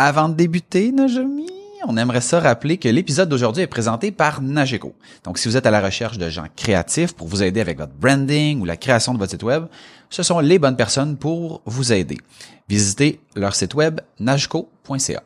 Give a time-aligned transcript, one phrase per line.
[0.00, 1.50] Avant de débuter, Najami,
[1.84, 4.94] on aimerait ça rappeler que l'épisode d'aujourd'hui est présenté par Nageco.
[5.24, 7.94] Donc, si vous êtes à la recherche de gens créatifs pour vous aider avec votre
[7.94, 9.64] branding ou la création de votre site web,
[10.08, 12.16] ce sont les bonnes personnes pour vous aider.
[12.68, 15.22] Visitez leur site web nageco.ca.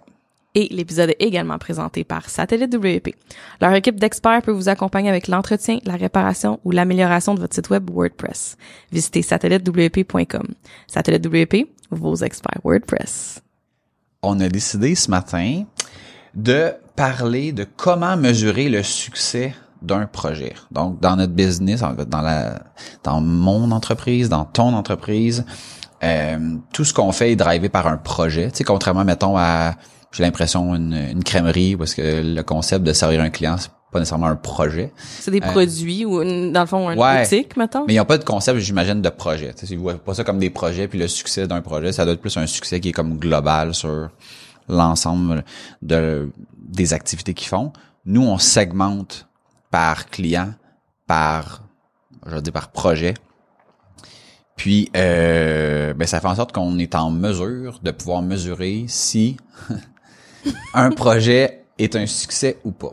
[0.55, 3.15] Et l'épisode est également présenté par Satellite WP.
[3.61, 7.69] Leur équipe d'experts peut vous accompagner avec l'entretien, la réparation ou l'amélioration de votre site
[7.69, 8.57] web WordPress.
[8.91, 10.49] Visitez satellitewp.com.
[10.87, 13.43] Satellite WP, vos experts WordPress.
[14.23, 15.65] On a décidé ce matin
[16.35, 20.55] de parler de comment mesurer le succès d'un projet.
[20.71, 22.63] Donc, dans notre business, dans la,
[23.03, 25.45] dans mon entreprise, dans ton entreprise,
[26.05, 28.51] euh, tout ce qu'on fait est drivé par un projet.
[28.53, 29.75] Tu sais, contrairement, mettons, à,
[30.13, 33.57] j'ai l'impression, une, une crèmerie, parce que le concept de servir un client,
[33.93, 34.93] pas nécessairement un projet.
[35.21, 37.23] C'est des produits ou, une- dans le fond, une Ouais.
[37.23, 37.85] boutique, mettons?
[37.87, 39.53] Mais il n'y a pas de concept, j'imagine, de projet.
[39.55, 42.05] Tu sais, ils voient pas ça comme des projets, puis le succès d'un projet, ça
[42.05, 44.09] doit être plus un succès qui est comme global sur
[44.69, 45.45] l'ensemble
[45.83, 47.73] de des activités qu'ils font.
[48.07, 49.29] Nous, on segmente
[49.71, 50.55] par client,
[51.07, 51.63] par,
[52.27, 53.15] je dire, par projet.
[54.57, 59.37] Puis, euh, ben, ça fait en sorte qu'on est en mesure de pouvoir mesurer si
[60.75, 62.93] un projet est un succès ou pas.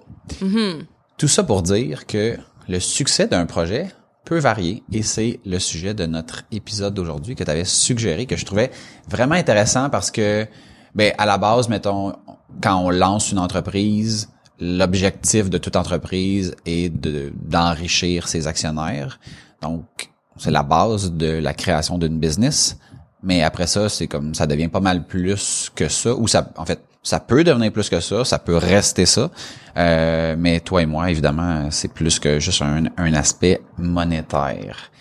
[1.18, 3.90] Tout ça pour dire que le succès d'un projet
[4.26, 8.38] peut varier et c'est le sujet de notre épisode d'aujourd'hui que tu avais suggéré que
[8.38, 8.72] je trouvais
[9.10, 10.48] vraiment intéressant parce que
[10.94, 12.14] ben à la base mettons
[12.62, 14.30] quand on lance une entreprise
[14.60, 19.20] l'objectif de toute entreprise est de d'enrichir ses actionnaires
[19.62, 22.78] donc c'est la base de la création d'une business
[23.24, 26.66] mais après ça c'est comme ça devient pas mal plus que ça ou ça en
[26.66, 29.30] fait ça peut devenir plus que ça, ça peut rester ça,
[29.78, 34.92] Euh, mais toi et moi, évidemment, c'est plus que juste un, un aspect monétaire.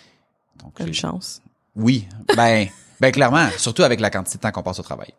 [0.62, 1.42] Donc, Une chance.
[1.75, 2.06] oui,
[2.37, 2.66] ben,
[3.00, 5.12] ben clairement, surtout avec la quantité de temps qu'on passe au travail.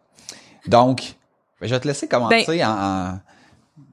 [0.67, 1.15] Donc,
[1.59, 2.71] ben, je vais te laisser commencer Ben- en,
[3.13, 3.19] en-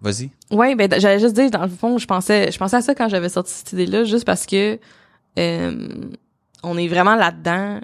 [0.00, 0.30] Vas-y.
[0.50, 3.08] Ouais, ben j'allais juste dire dans le fond, je pensais je pensais à ça quand
[3.08, 4.80] j'avais sorti cette idée là juste parce que
[5.38, 5.88] euh,
[6.64, 7.80] on est vraiment là-dedans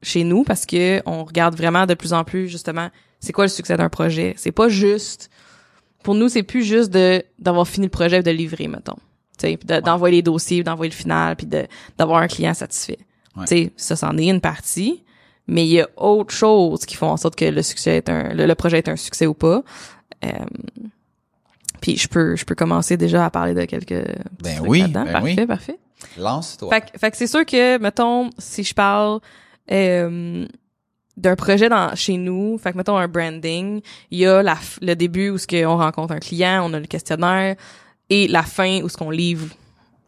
[0.00, 2.88] chez nous parce que on regarde vraiment de plus en plus justement
[3.20, 5.30] c'est quoi le succès d'un projet, c'est pas juste
[6.02, 8.96] pour nous c'est plus juste de d'avoir fini le projet et de livrer mettons.
[9.42, 12.98] De- d'envoyer les dossiers, d'envoyer le final puis de d'avoir un client satisfait.
[13.36, 13.44] Ouais.
[13.46, 15.04] Tu sais, ça c'en est une partie,
[15.46, 18.34] mais il y a autre chose qui font en sorte que le succès est un
[18.34, 19.62] le, le projet est un succès ou pas.
[20.24, 20.30] Euh,
[21.80, 24.04] puis je peux je peux commencer déjà à parler de quelques
[24.42, 25.46] Ben trucs oui, ben parfait, oui.
[25.46, 25.78] parfait.
[26.16, 26.70] Lance-toi.
[26.70, 29.20] Fait, que- fait que c'est sûr que mettons si je parle
[29.70, 30.46] euh,
[31.18, 33.80] d'un projet dans chez nous, fait que mettons un branding,
[34.10, 37.56] il y a le début où ce qu'on rencontre un client, on a le questionnaire
[38.08, 39.48] et la fin où ce qu'on livre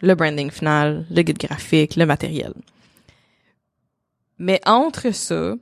[0.00, 2.54] le branding final, le guide graphique, le matériel.
[4.38, 5.54] Mais entre ça,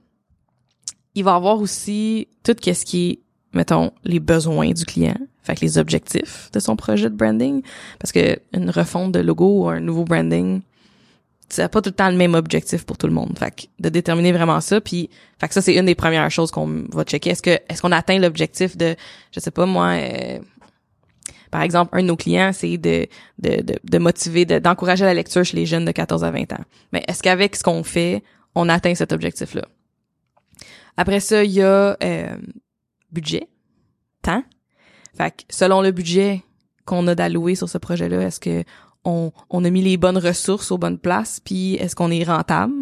[1.14, 3.19] il va y avoir aussi tout ce qui est
[3.53, 7.62] mettons les besoins du client, fait que les objectifs de son projet de branding.
[7.98, 10.60] Parce que une refonte de logo ou un nouveau branding
[11.50, 13.38] ça n'a pas tout le temps le même objectif pour tout le monde.
[13.38, 15.09] Fait que de déterminer vraiment ça, puis
[15.41, 17.31] fait que ça c'est une des premières choses qu'on va checker.
[17.31, 18.97] Est-ce que est-ce qu'on atteint l'objectif de,
[19.32, 20.38] je sais pas moi, euh,
[21.50, 23.06] par exemple, un de nos clients c'est de
[23.38, 26.52] de, de, de motiver, de- d'encourager la lecture chez les jeunes de 14 à 20
[26.52, 26.64] ans.
[26.93, 28.22] Mais est-ce qu'avec ce qu'on fait,
[28.55, 29.67] on atteint cet objectif-là?
[30.96, 32.37] Après ça, il y a euh,
[33.12, 33.49] budget,
[34.22, 34.43] temps.
[35.17, 36.43] Fait que selon le budget
[36.84, 38.64] qu'on a d'allouer sur ce projet-là, est-ce que
[39.08, 42.75] on, on a mis les bonnes ressources aux bonnes places, puis est-ce qu'on est rentable?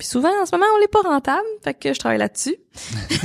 [0.00, 2.56] Puis souvent, en ce moment, on n'est pas rentable, fait que je travaille là-dessus.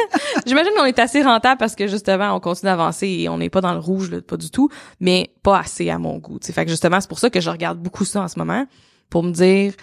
[0.46, 3.60] J'imagine qu'on est assez rentable parce que justement, on continue d'avancer et on n'est pas
[3.60, 4.68] dans le rouge, là, pas du tout,
[5.00, 6.38] mais pas assez à mon goût.
[6.38, 6.52] tu sais.
[6.52, 8.64] Fait que justement, c'est pour ça que je regarde beaucoup ça en ce moment,
[9.08, 9.74] pour me dire,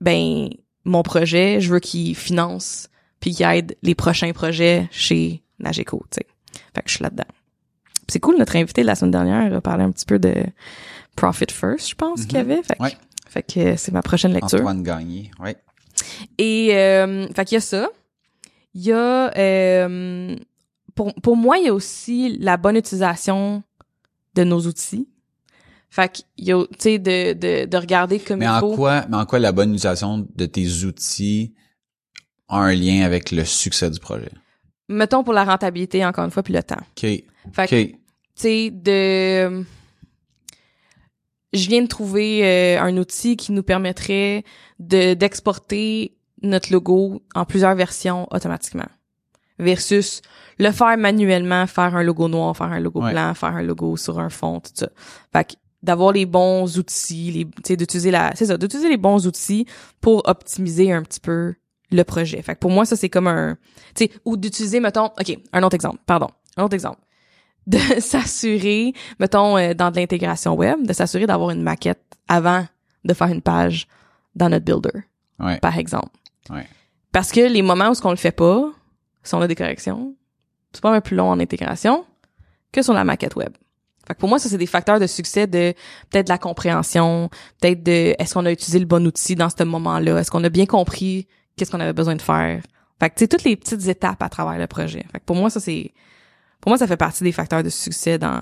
[0.00, 0.48] ben,
[0.84, 2.88] mon projet, je veux qu'il finance
[3.20, 6.26] puis qu'il aide les prochains projets chez Nageco, tu sais.
[6.74, 7.30] Fait que je suis là-dedans.
[8.08, 10.34] c'est cool, notre invité de la semaine dernière a parlé un petit peu de
[11.16, 12.62] Profit First, je pense qu'il y avait.
[12.62, 12.96] Fait, que- Ouais.
[13.28, 14.58] fait que c'est ma prochaine lecture.
[14.60, 15.56] Antoine Gagné, ouais.
[16.38, 17.88] Et euh, fait qu'il y a ça.
[18.74, 20.36] Il y a euh,
[20.94, 23.62] pour pour moi il y a aussi la bonne utilisation
[24.34, 25.08] de nos outils.
[25.90, 28.76] Fait qu'il y a tu sais de, de de regarder comme Mais il en faut.
[28.76, 31.52] quoi, mais en quoi la bonne utilisation de tes outils
[32.48, 34.30] a un lien avec le succès du projet?
[34.88, 36.76] Mettons pour la rentabilité encore une fois puis le temps.
[36.78, 37.00] OK.
[37.00, 37.24] Fait
[37.58, 37.68] OK.
[37.68, 37.94] que tu
[38.36, 39.64] sais de
[41.52, 44.44] je viens de trouver euh, un outil qui nous permettrait
[44.78, 48.86] de d'exporter notre logo en plusieurs versions automatiquement
[49.58, 50.22] versus
[50.58, 53.12] le faire manuellement, faire un logo noir, faire un logo Ouais.
[53.12, 54.88] blanc, faire un logo sur un fond, tout ça.
[55.32, 55.52] Fait que
[55.82, 57.30] d'avoir les bons outils,
[57.66, 59.66] les d'utiliser la c'est ça, d'utiliser les bons outils
[60.00, 61.54] pour optimiser un petit peu
[61.90, 62.40] le projet.
[62.42, 63.56] Fait que pour moi ça c'est comme un
[63.94, 66.28] tu sais ou d'utiliser mettons OK, un autre exemple, pardon.
[66.56, 67.00] Un autre exemple
[67.70, 72.66] de s'assurer, mettons, euh, dans de l'intégration web, de s'assurer d'avoir une maquette avant
[73.04, 73.86] de faire une page
[74.34, 75.04] dans notre builder,
[75.38, 75.58] Ouais.
[75.58, 76.10] par exemple.
[76.50, 76.66] Ouais.
[77.12, 78.70] Parce que les moments où ce qu'on le fait pas,
[79.22, 80.14] si on a des corrections,
[80.72, 82.04] c'est pas mal plus long en intégration
[82.72, 83.52] que sur la maquette web.
[84.06, 85.74] Fait que pour moi, ça, c'est des facteurs de succès de
[86.10, 87.30] peut-être de la compréhension,
[87.60, 90.48] peut-être de est-ce qu'on a utilisé le bon outil dans ce moment-là, est-ce qu'on a
[90.48, 91.26] bien compris
[91.56, 92.62] qu'est-ce qu'on avait besoin de faire.
[93.00, 95.04] Fait que tu sais, toutes les petites étapes à travers le projet.
[95.12, 95.92] Fait que pour moi, ça, c'est
[96.60, 98.40] pour moi, ça fait partie des facteurs de succès dans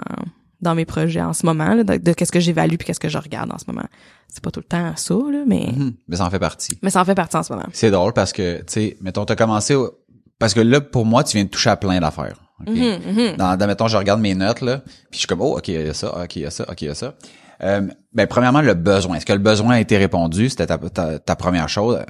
[0.60, 3.08] dans mes projets en ce moment, là, de, de qu'est-ce que j'évalue puis qu'est-ce que
[3.08, 3.86] je regarde en ce moment.
[4.26, 5.94] C'est pas tout le temps ça, là, mais Mhm.
[6.08, 6.76] Mais ça en fait partie.
[6.82, 7.66] mais ça en fait partie en ce moment.
[7.72, 9.92] C'est drôle parce que, tu sais, mettons, t'as commencé, au-
[10.40, 12.40] parce que là, pour moi, tu viens de toucher à plein d'affaires.
[12.60, 12.70] ok?
[12.74, 13.36] Mhm, mhm.
[13.36, 15.74] Dans, dans, mettons, je regarde mes notes, là, puis je suis comme, oh, OK, il
[15.74, 17.14] y a ça, OK, il y a ça, OK, il y a ça.
[17.62, 17.82] Euh,
[18.12, 19.16] ben, premièrement, le besoin.
[19.18, 20.48] Est-ce que le besoin a été répondu?
[20.48, 22.00] C'était ta, ta, ta première chose.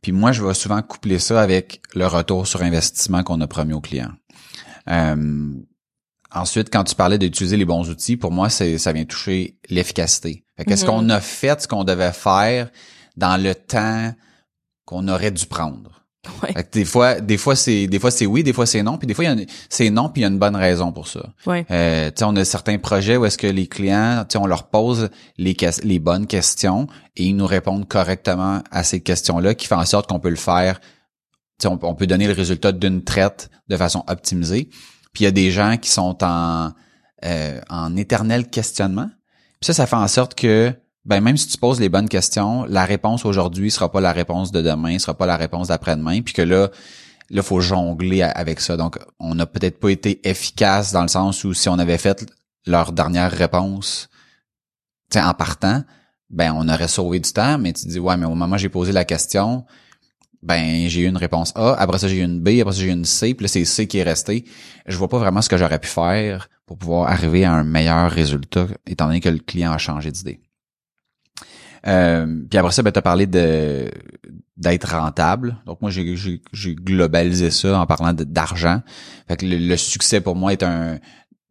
[0.00, 3.72] Puis moi, je vais souvent coupler ça avec le retour sur investissement qu'on a promis
[3.72, 4.12] aux clients.
[4.90, 5.52] Euh,
[6.32, 10.44] ensuite, quand tu parlais d'utiliser les bons outils, pour moi, ça vient toucher l'efficacité.
[10.56, 10.90] Fait qu'est-ce Mhm.
[10.90, 12.70] qu'on a fait ce qu'on devait faire
[13.16, 14.12] dans le temps
[14.84, 16.02] qu'on aurait dû prendre?
[16.42, 16.52] Ouais.
[16.54, 18.96] Fait que des fois, des fois c'est, des fois c'est oui, des fois c'est non,
[18.96, 19.26] puis des fois
[19.68, 21.34] c'est non, puis il y a une bonne raison pour ça.
[21.44, 21.66] Ouais.
[21.70, 24.46] Euh, tu sais, on a certains projets où est-ce que les clients, tu sais, on
[24.46, 26.86] leur pose les, les bonnes questions
[27.16, 30.36] et ils nous répondent correctement à ces questions-là, qui fait en sorte qu'on peut le
[30.36, 30.80] faire.
[31.64, 34.68] On, peut donner le résultat d'une traite de façon optimisée.
[35.12, 36.72] Puis il y a des gens qui sont en
[37.24, 39.08] euh, en éternel questionnement.
[39.60, 40.74] Puis ça, ça fait en sorte que
[41.06, 44.52] ben même si tu poses les bonnes questions, la réponse aujourd'hui sera pas la réponse
[44.52, 46.68] de demain, sera pas la réponse d'après-demain, puis que là,
[47.30, 48.76] là faut jongler avec ça.
[48.76, 52.26] Donc on n'a peut-être pas été efficace dans le sens où si on avait fait
[52.66, 54.10] leur dernière réponse,
[55.14, 55.82] en partant,
[56.28, 57.56] ben on aurait sauvé du temps.
[57.56, 59.64] Mais tu dis ouais, mais au moment où j'ai posé la question,
[60.44, 62.88] ben j'ai eu une réponse A, après ça j'ai eu une B, après ça j'ai
[62.88, 64.44] eu une C, puis là c'est C qui est resté.
[64.86, 68.10] Je vois pas vraiment ce que j'aurais pu faire pour pouvoir arriver à un meilleur
[68.10, 70.40] résultat, étant donné que le client a changé d'idée.
[71.86, 73.90] Euh, puis après ça, ben, tu as parlé de
[74.56, 75.56] d'être rentable.
[75.66, 76.40] Donc moi, j'ai,
[76.74, 78.82] globalisé ça en parlant d'argent.
[79.26, 80.98] Fait que le, le succès pour moi est un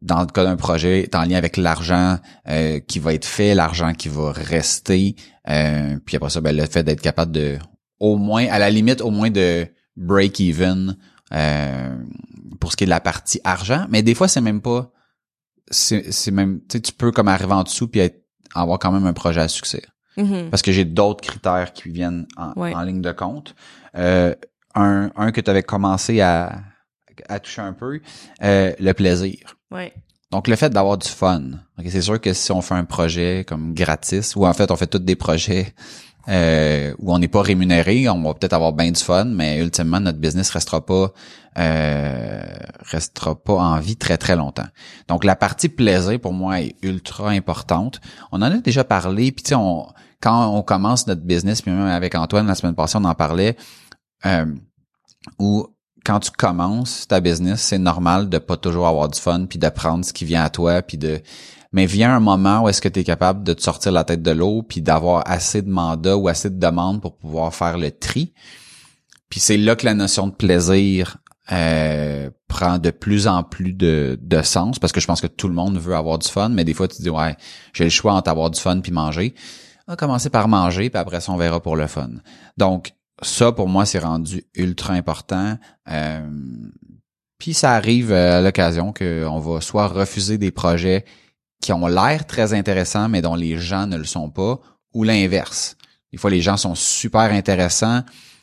[0.04, 2.18] dans le cas d'un projet, est en lien avec l'argent
[2.48, 5.16] euh, qui va être fait, l'argent qui va rester.
[5.48, 7.58] Euh, puis après ça, ben, le fait d'être capable de
[8.04, 9.66] au moins, à la limite, au moins de
[9.96, 10.96] break even
[11.32, 11.96] euh,
[12.60, 13.86] pour ce qui est de la partie argent.
[13.90, 14.90] Mais des fois, c'est même pas.
[15.70, 16.60] C'est, même.
[16.68, 18.20] Tu sais, tu peux comme arriver en dessous puis être,
[18.54, 19.82] avoir quand même un projet à succès
[20.16, 20.48] Mhm.
[20.50, 22.72] parce que j'ai d'autres critères qui viennent en, Ouais.
[22.74, 23.54] en ligne de compte.
[23.96, 24.32] Euh,
[24.76, 26.60] un, un que tu avais commencé à,
[27.28, 28.00] à toucher un peu,
[28.42, 29.56] euh, le plaisir.
[29.72, 29.92] Ouais.
[30.30, 31.42] Donc le fait d'avoir du fun.
[31.78, 34.76] Ok, c'est sûr que si on fait un projet comme gratis, ou en fait on
[34.76, 35.74] fait tous des projets
[36.28, 40.00] euh, où on n'est pas rémunéré, on va peut-être avoir bien du fun, mais ultimement
[40.00, 41.12] notre business restera pas
[41.58, 42.42] euh,
[42.80, 44.66] restera pas en vie très très longtemps.
[45.08, 48.00] Donc la partie plaisir pour moi est ultra importante.
[48.32, 49.86] On en a déjà parlé, puis tu sais on
[50.20, 53.56] quand on commence notre business, puis même avec Antoine la semaine passée on en parlait,
[54.24, 54.46] euh,
[55.38, 55.66] où
[56.04, 59.68] quand tu commences ta business, c'est normal de pas toujours avoir du fun puis de
[59.68, 61.20] prendre ce qui vient à toi puis de
[61.74, 64.22] mais vient un moment où est-ce que tu es capable de te sortir la tête
[64.22, 67.90] de l'eau puis d'avoir assez de mandats ou assez de demandes pour pouvoir faire le
[67.90, 68.32] tri.
[69.28, 71.16] Puis c'est là que la notion de plaisir
[71.50, 75.54] euh, prend de plus en plus de, sens parce que je pense que tout le
[75.54, 77.36] monde veut avoir du fun, mais des fois tu dis ouais,
[77.72, 79.34] j'ai le choix entre avoir du fun puis manger.
[79.88, 82.10] On va commencer par manger puis après ça on verra pour le fun.
[82.56, 85.58] Donc ça pour moi c'est rendu ultra important.
[85.90, 86.20] Euh,
[87.38, 91.04] puis ça arrive euh, à l'occasion qu'on va soit refuser des projets
[91.60, 94.60] qui ont l'air très intéressants mais dont les gens ne le sont pas,
[94.92, 95.76] ou l'inverse.
[96.12, 98.02] Des fois les gens sont super intéressants,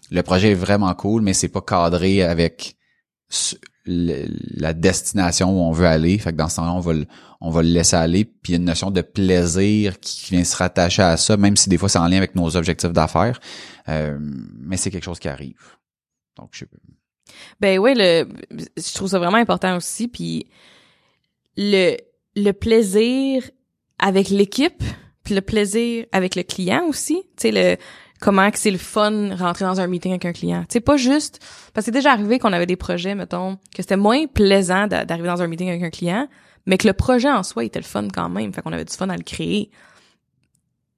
[0.10, 2.75] le projet est vraiment cool mais c'est pas cadré avec
[3.86, 6.18] la destination où on veut aller.
[6.18, 7.06] Fait que dans ce temps-là, on va le,
[7.39, 8.25] on va le laisser aller.
[8.25, 11.58] Puis il y a une notion de plaisir qui vient se rattacher à ça, même
[11.58, 13.39] si des fois c'est en lien avec nos objectifs d'affaires.
[13.89, 15.62] Euh, mais c'est quelque chose qui arrive.
[16.38, 16.65] Donc, je.
[17.60, 20.08] Ben oui, le, je trouve ça vraiment important aussi.
[20.08, 20.48] Puis
[21.58, 21.98] le,
[22.35, 23.50] le plaisir
[24.00, 24.83] avec l'équipe,
[25.23, 27.21] puis le plaisir avec le client aussi.
[27.38, 27.77] Tu sais, le
[28.19, 30.63] comment que c'est le fun rentrer dans un meeting avec un client.
[30.69, 31.39] Sais, pas juste...
[31.73, 35.05] Parce que c'est déjà arrivé qu'on avait des projets, mettons, que c'était moins plaisant d'a-
[35.05, 36.27] d'arriver dans un meeting avec un client,
[36.67, 38.53] mais que le projet en soi était le fun quand même.
[38.53, 39.71] Fait qu'on avait du fun à le créer.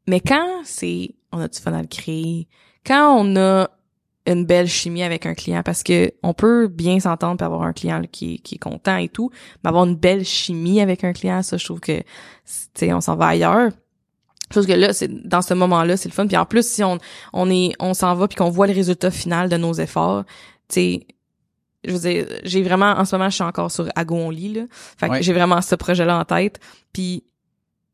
[0.06, 1.16] Mais quand c'est...
[1.32, 2.50] On a du fun à le créer.
[2.86, 3.70] Quand on a
[4.26, 7.74] une belle chimie avec un client parce que on peut bien s'entendre puis avoir un
[7.74, 9.30] client qui, est- qui est content et tout,
[9.64, 12.04] mais avoir une belle chimie avec un client, ça je trouve que tu
[12.74, 13.72] sais on s'en va ailleurs.
[14.50, 16.84] Je trouve que là c'est dans ce moment-là, c'est le fun puis en plus si
[16.84, 17.00] on
[17.34, 20.24] on est on s'en va puis qu'on voit le résultat final de nos efforts,
[20.70, 21.08] tu sais
[21.86, 24.54] je veux dire, j'ai vraiment en ce moment je suis encore sur Ago on lit
[24.54, 24.62] là.
[24.72, 25.22] Fait que Ouais.
[25.24, 26.62] j'ai vraiment ce projet-là en tête
[26.94, 27.26] puis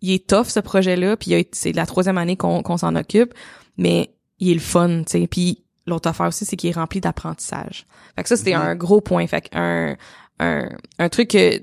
[0.02, 3.34] il est tough ce projet-là puis c'est la troisième année qu'on qu'on s'en occupe,
[3.78, 5.28] mais il est le fun, tu sais.
[5.28, 7.86] Puis l'autre affaire aussi, c'est qu'il est rempli d'apprentissage.
[8.16, 8.62] Fait que ça, c'était Mhm.
[8.62, 9.26] un gros point.
[9.28, 9.96] Fait que un,
[10.40, 10.70] un,
[11.00, 11.60] un truc que,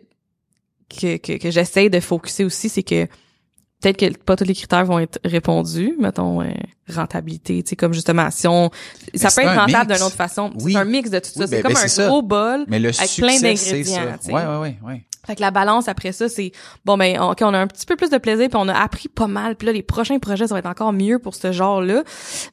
[0.88, 3.06] que, que, que j'essaye de focuser aussi, c'est que
[3.80, 6.46] peut-être que pas tous les critères vont être répondus, mettons euh,
[6.88, 8.70] rentabilité, tu sais comme justement si on
[9.14, 10.72] ça peut être rentable d'une autre façon, Oui.
[10.72, 12.06] c'est un mix de tout ça, c'est ben, comme ben, un ça.
[12.08, 14.16] gros bol Mais le avec plein succès, d'ingrédients.
[14.28, 15.02] Ouais, ouais, ouais, ouais.
[15.26, 16.52] Fait que la balance après ça, c'est
[16.84, 19.08] bon ben ok, on a un petit peu plus de plaisir puis on a appris
[19.08, 19.56] pas mal.
[19.56, 22.04] Puis là les prochains projets ça va être encore mieux pour ce genre-là.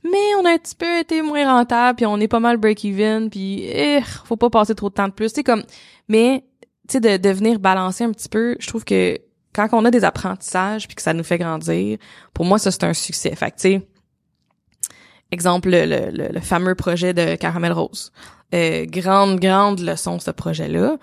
[0.04, 2.84] Mais on a un petit peu été moins rentable puis on est pas mal break
[2.84, 5.32] even puis eh, faut pas passer trop de temps de plus.
[5.36, 5.64] C'est comme
[6.10, 6.44] mais
[6.90, 9.20] tu sais de, de venir balancer un petit peu, je trouve que
[9.54, 11.98] quand on a des apprentissages puis que ça nous fait grandir,
[12.34, 13.36] pour moi ça c'est un succès.
[13.36, 13.88] Fait que tu sais
[15.32, 18.12] exemple le, le, le- fameux projet de Caramel Rose.
[18.54, 20.98] Euh, grande grande leçon ce projet-là.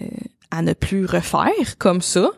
[0.00, 0.04] Euh,
[0.50, 2.30] à ne plus refaire comme ça,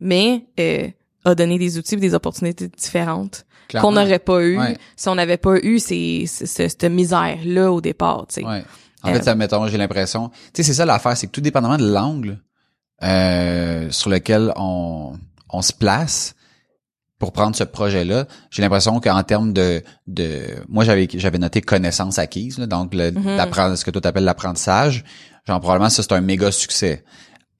[0.00, 0.86] mais euh,
[1.24, 3.46] a donné des outils et des opportunités différentes
[3.80, 4.76] qu'on n'aurait pas eu Ouais.
[4.96, 8.44] si on n'avait pas eu ces, ces- ce- cette misère-là au départ, tu sais.
[8.46, 8.62] Ouais.
[9.02, 10.28] En Euh, fait, ça, mettons, j'ai l'impression.
[10.28, 12.38] Tu sais, c'est ça l'affaire, c'est que tout dépendamment de l'angle
[13.02, 15.14] euh, sur lequel on,
[15.50, 16.34] on se place
[17.18, 22.18] pour prendre ce projet-là, j'ai l'impression qu'en termes de, de, moi j'avais j'avais noté connaissance
[22.18, 23.76] acquise, là, donc le, Mhm.
[23.76, 25.04] ce que toi t'appelles l'apprentissage.
[25.46, 27.04] Genre probablement ça c'est un méga succès.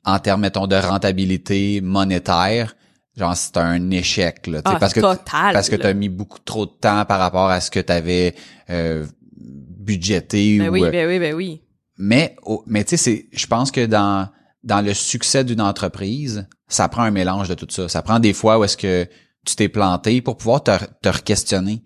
[0.05, 2.76] En termes mettons de rentabilité monétaire,
[3.17, 5.53] genre c'est un échec là, Ah, parce que total.
[5.55, 7.93] parce que tu as mis beaucoup trop de temps par rapport à ce que tu
[7.93, 8.35] avais
[8.71, 9.07] euh,
[9.38, 11.62] budgété Ben ou oui, euh, ben oui, ben oui.
[11.99, 14.29] mais au- mais tu sais c'est je pense que dans
[14.64, 17.88] dans le succès d'une entreprise, ça prend un mélange de tout ça.
[17.88, 19.06] Ça prend des fois où est-ce que
[19.44, 21.83] tu t'es planté pour pouvoir te, te re-questionner.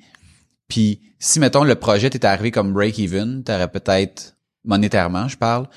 [0.69, 5.69] Puis si mettons le projet t'est arrivé comme break even, t'aurais peut-être monétairement, je parle,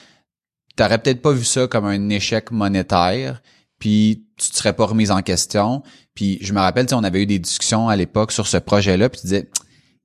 [0.75, 3.41] t'aurais peut-être pas vu ça comme un échec monétaire,
[3.79, 5.81] puis tu te serais pas remis en question.
[6.13, 9.21] Puis je me rappelle, on avait eu des discussions à l'époque sur ce projet-là, puis
[9.21, 9.49] tu disais,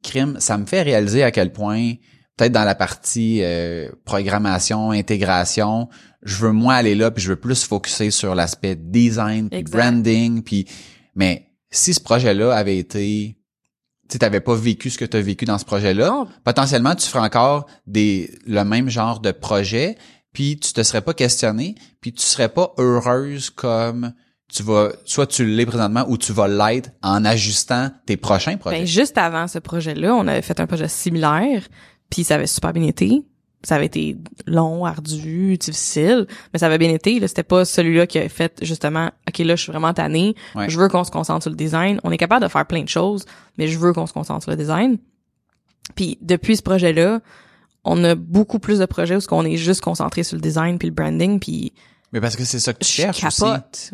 [0.03, 1.95] crime, ça me fait réaliser à quel point,
[2.37, 5.89] peut-être dans la partie euh, programmation, intégration,
[6.27, 10.43] je veux moins aller là, puis je veux plus focuser sur l'aspect design, puis branding,
[10.43, 10.67] puis
[11.15, 13.37] mais si ce projet-là avait été
[14.09, 17.25] tu t'avais pas vécu ce que tu as vécu dans ce projet-là, potentiellement tu ferais
[17.25, 19.97] encore des le même genre de projet,
[20.33, 24.13] puis tu te serais pas questionné, puis tu serais pas heureuse comme
[24.53, 28.81] tu vas soit tu l'es présentement ou tu vas l'être en ajustant tes prochains projets.
[28.81, 31.67] Ben, juste avant ce projet-là, on avait fait un projet similaire,
[32.11, 33.23] puis ça avait super bien été.
[33.67, 37.19] Ça avait été long, ardu, difficile, mais ça avait bien été.
[37.19, 39.93] Là, c'était pas celui-là qui avait fait justement, ok, là, je suis vraiment.
[40.55, 40.69] Ouais.
[40.71, 41.99] Je veux qu'on se concentre sur le design.
[42.05, 43.25] On est capable de faire plein de choses,
[43.59, 44.99] mais je veux qu'on se concentre sur le design.
[45.97, 47.21] Puis depuis ce projet-là,
[47.83, 50.87] on a beaucoup plus de projets où on est juste concentré sur le design puis
[50.87, 51.73] le branding, puis
[52.13, 53.45] Mais parce que c'est ça que tu je cherches aussi.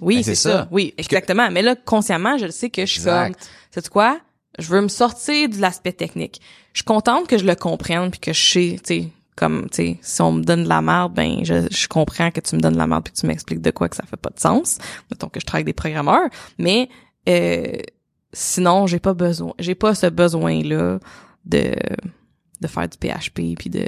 [0.03, 0.51] Oui, Ben, c'est ça.
[0.51, 0.69] ça.
[0.71, 1.51] Oui, exactement.
[1.51, 3.33] Mais là, consciemment, je le sais que je suis comme,
[3.71, 4.21] sais quoi?
[4.59, 6.43] Je veux me sortir de l'aspect technique.
[6.75, 9.09] Je suis contente que je le comprenne puis que je sais, tu sais,
[9.43, 12.41] comme, tu sais, si on me donne de la merde, ben, je, je comprends que
[12.41, 14.17] tu me donnes de la merde puis que tu m'expliques de quoi que ça fait
[14.17, 14.79] pas de sens.
[15.11, 16.29] Mettons que je travaille avec des programmeurs.
[16.59, 16.89] Mais,
[17.29, 17.73] euh,
[18.33, 20.99] sinon, j'ai pas besoin, j'ai pas ce besoin-là
[21.45, 21.75] de,
[22.61, 23.87] de faire du PHP puis de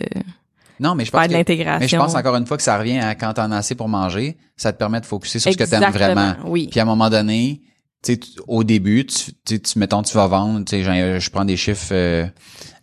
[0.80, 1.80] Non, mais je pense faire de que- l'intégration.
[1.80, 3.88] mais je pense encore une fois que ça revient à quand t'en as assez pour
[3.88, 6.34] manger, ça te permet de focuser sur ce que t'aimes vraiment.
[6.44, 6.68] Oui.
[6.70, 7.62] Puis à un moment donné,
[8.02, 8.18] tu
[8.48, 12.26] au début, tu, tu, mettons, tu vas vendre, tu sais, je prends des chiffres euh,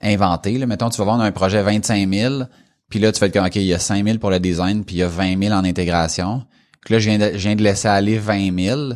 [0.01, 2.43] inventés, là, mettons, tu vas vendre un projet 25 000,
[2.91, 4.97] puis là, tu fais comme, OK, il y a 5 000 pour le design, puis
[4.97, 6.45] il y a 20 000 en intégration.
[6.85, 8.91] Puis là, je viens, de, je viens de laisser aller 20 000,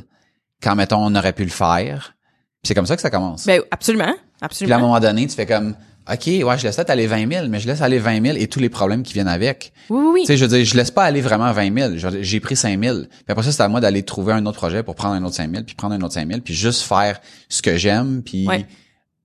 [0.61, 2.15] quand, mettons, on aurait pu le faire.
[2.61, 3.45] Puis c'est comme ça que ça commence.
[3.47, 4.13] Ben, absolument.
[4.13, 4.79] Puis à un Absolument.
[4.79, 5.75] moment donné, tu fais comme,
[6.11, 8.47] OK, ouais, je laisse peut-être aller 20 000, mais je laisse aller 20 000 et
[8.47, 9.71] tous les problèmes qui viennent avec.
[9.89, 10.21] Oui, oui, oui.
[10.21, 11.91] Tu sais, je veux dire, je laisse pas aller vraiment 20 000.
[11.97, 12.99] Je- J'ai pris 5 000.
[13.01, 15.35] Puis après ça, c'est à moi d'aller trouver un autre projet pour prendre un autre
[15.35, 18.47] 5 000, puis prendre un autre 5 000, puis juste faire ce que j'aime, puis
[18.47, 18.67] Ouais.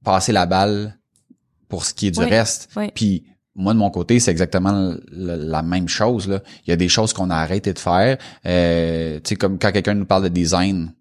[0.05, 0.97] passer la balle
[1.69, 2.27] pour ce qui est du Ouais.
[2.29, 2.71] reste.
[2.77, 2.91] Ouais.
[2.95, 3.25] Puis
[3.61, 6.29] moi, de mon côté, c'est exactement la même chose.
[6.29, 6.41] Là.
[6.67, 8.19] Il y a des choses qu'on a arrêté de faire.
[8.47, 10.93] Euh, tu sais, comme quand quelqu'un nous parle de design,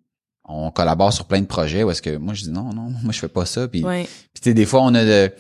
[0.44, 3.12] on collabore sur plein de projets où est-ce que moi, je dis non, non, moi,
[3.12, 3.68] je fais pas ça.
[3.68, 4.04] Puis Ouais.
[4.34, 5.32] puis tu sais, des fois, on a le,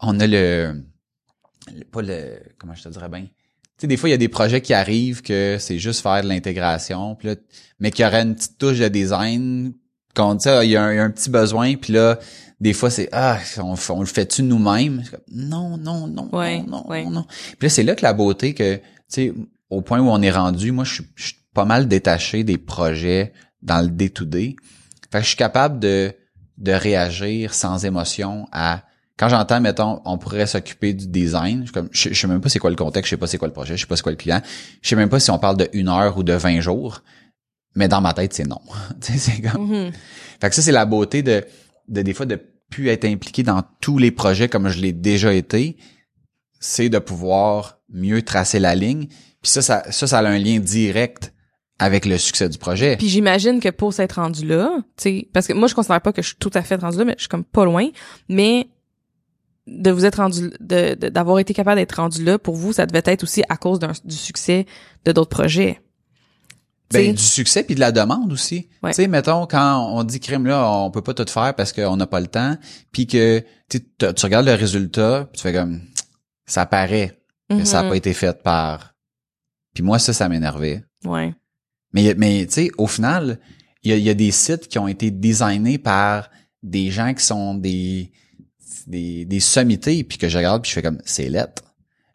[0.00, 0.82] on a le,
[1.74, 3.22] le- pas le, comment je te dirais bien?
[3.22, 3.28] Tu
[3.82, 6.28] sais, des fois, il y a des projets qui arrivent que c'est juste faire de
[6.28, 7.34] l'intégration, puis là,
[7.78, 9.72] mais qu'il y aurait une petite touche de design,
[10.14, 12.18] qu'on dit, il y, a un, il y a un petit besoin, puis là,
[12.60, 15.02] des fois, c'est, ah, on, le fait-tu nous-mêmes?
[15.32, 17.04] Non, non, non, Ouais, non, non, ouais.
[17.06, 17.24] non.
[17.58, 19.32] Puis là, c'est là que la beauté que, tu sais,
[19.70, 23.80] au point où on est rendu, moi, je suis- pas mal détaché des projets dans
[23.80, 24.54] le day-to-day.
[25.10, 26.12] Fait que je suis capable de,
[26.58, 28.84] de réagir sans émotion à
[29.18, 32.40] quand j'entends, mettons, on pourrait s'occuper du design, je, suis comme, je, je sais même
[32.40, 33.96] pas c'est quoi le contexte, je sais pas c'est quoi le projet, je sais pas
[33.96, 34.40] c'est quoi le client,
[34.80, 37.02] je sais même pas si on parle de une heure ou de 20 jours,
[37.74, 38.60] mais dans ma tête, c'est non.
[39.00, 39.92] Tu sais, c'est comme, Mhm.
[40.40, 41.44] fait que ça, c'est la beauté de,
[41.90, 45.34] de des fois de plus être impliqué dans tous les projets comme je l'ai déjà
[45.34, 45.76] été,
[46.60, 49.08] c'est de pouvoir mieux tracer la ligne.
[49.42, 51.34] Puis ça, ça, ça, a un lien direct
[51.78, 52.96] avec le succès du projet.
[52.96, 56.22] Puis j'imagine que pour s'être rendu là, tu parce que moi je considère pas que
[56.22, 57.88] je suis tout à fait rendu là, mais je suis comme pas loin.
[58.28, 58.68] Mais
[59.66, 62.86] de vous être rendu, de de- d'avoir été capable d'être rendu là, pour vous, ça
[62.86, 64.66] devait être aussi à cause du succès
[65.04, 65.80] de d'autres projets.
[66.92, 68.68] Ben, du succès puis de la demande aussi.
[68.82, 68.90] Ouais.
[68.90, 71.96] Tu sais, mettons, quand on dit crime là, on peut pas tout faire parce qu'on
[71.96, 72.56] n'a pas le temps,
[72.90, 75.82] puis que tu regardes le résultat, puis tu fais comme
[76.46, 77.16] ça paraît
[77.48, 77.88] que ça a mhm.
[77.90, 78.94] pas été fait par.
[79.72, 80.84] Puis moi ça, ça m'énervait.
[81.04, 81.32] Ouais.
[81.92, 83.38] Mais mais tu sais, au final,
[83.82, 86.28] il y a, y a des sites qui ont été designés par
[86.62, 88.10] des gens qui sont des
[88.86, 91.62] des, des sommités puis que je regarde puis je fais comme c'est lettre.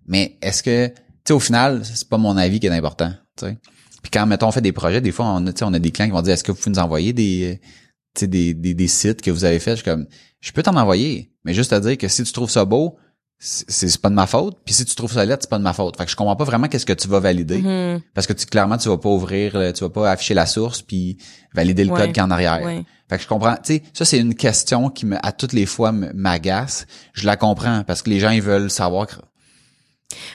[0.06, 0.94] Mais est-ce que tu
[1.28, 3.58] sais au final, c'est pas mon avis qui est important, tu sais.
[4.06, 5.80] Puis quand mettons on fait des projets, des fois on a tu sais on a
[5.80, 7.68] des clients qui vont dire est-ce que vous pouvez nous envoyer des euh,
[8.14, 10.06] tu sais des, des des sites que vous avez fait, je suis comme
[10.42, 12.98] je peux t'en envoyer, mais juste à dire que si tu trouves ça beau,
[13.40, 15.74] c'est pas de ma faute, puis si tu trouves ça lettre, c'est pas de ma
[15.74, 15.98] faute.
[15.98, 17.58] Fait que je comprends pas vraiment qu'est-ce que tu vas valider.
[17.58, 18.02] Mhm.
[18.14, 21.18] Parce que tu clairement tu vas pas ouvrir, tu vas pas afficher la source puis
[21.56, 22.00] valider le Ouais.
[22.02, 22.62] code qui est en arrière.
[22.64, 22.84] Ouais.
[23.10, 25.66] Fait que je comprends, tu sais, ça c'est une question qui me à toutes les
[25.66, 26.86] fois m'agace.
[27.14, 29.08] Je la comprends parce que les gens ils veulent savoir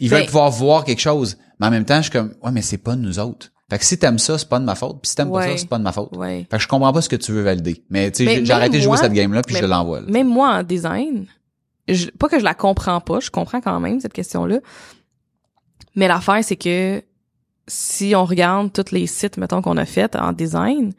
[0.01, 2.51] ils Ben- veulent pouvoir voir quelque chose, mais en même temps je suis comme ouais
[2.51, 3.53] mais c'est pas de nous autres.
[3.71, 5.57] Fait que si t'aimes ça, c'est pas de ma faute, puis si t'aimes pas ça,
[5.57, 6.15] c'est pas de ma faute.
[6.17, 6.47] Ouais.
[6.51, 7.85] Fait que je comprends pas ce que tu veux valider.
[7.89, 10.01] Mais tu sais, j'ai- arrêté de jouer cette game là puis je l'envoie.
[10.03, 11.27] Même moi en design,
[11.87, 14.59] je, pas que je la comprends pas, je comprends quand même cette question-là.
[15.95, 17.03] Mais l'affaire, c'est que
[17.69, 20.93] si on regarde tous les sites, mettons, qu'on a fait en design,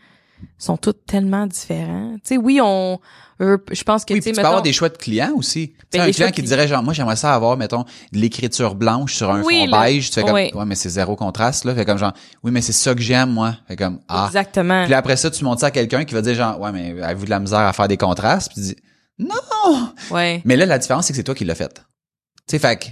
[0.57, 2.13] sont tous tellement différents.
[2.15, 2.99] Tu sais, oui, on,
[3.41, 5.31] euh, je pense que, Oui, tu puis sais, tu peux avoir des choix de clients
[5.35, 5.73] aussi.
[5.91, 9.15] Tu Ben, un client qui dirait genre moi j'aimerais ça avoir mettons de l'écriture blanche
[9.15, 9.83] sur un Oui, fond là.
[9.85, 10.53] beige, tu fais comme Ouais.
[10.53, 13.31] ouais mais c'est zéro contraste là, fait comme genre oui mais c'est ça que j'aime
[13.31, 14.25] moi, fait comme ah.
[14.27, 14.83] exactement.
[14.83, 17.01] Puis là, après ça tu montes ça à quelqu'un qui va dire genre ouais mais
[17.01, 18.51] avez-vous de la misère à faire des contrastes?
[18.53, 18.75] Puis tu dis
[19.17, 19.89] non.
[20.11, 20.41] ouais.
[20.45, 21.73] Mais là la différence c'est que c'est toi qui l'as fait.
[21.73, 21.81] Tu
[22.47, 22.85] sais fait que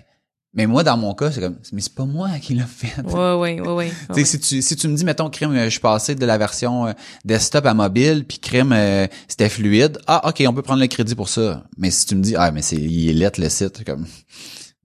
[0.53, 3.01] mais moi dans mon cas c'est comme mais c'est pas moi qui l'a fait.
[3.03, 4.25] Ouais, ouais, ouais, ouais.
[4.25, 6.88] Si tu si tu me dis mettons crime euh, je suis passé de la version
[6.88, 6.93] euh,
[7.25, 11.15] desktop à mobile puis crime euh, c'était fluide ah ok on peut prendre le crédit
[11.15, 13.83] pour ça mais si tu me dis ah mais c'est il est lettre le site
[13.85, 14.05] comme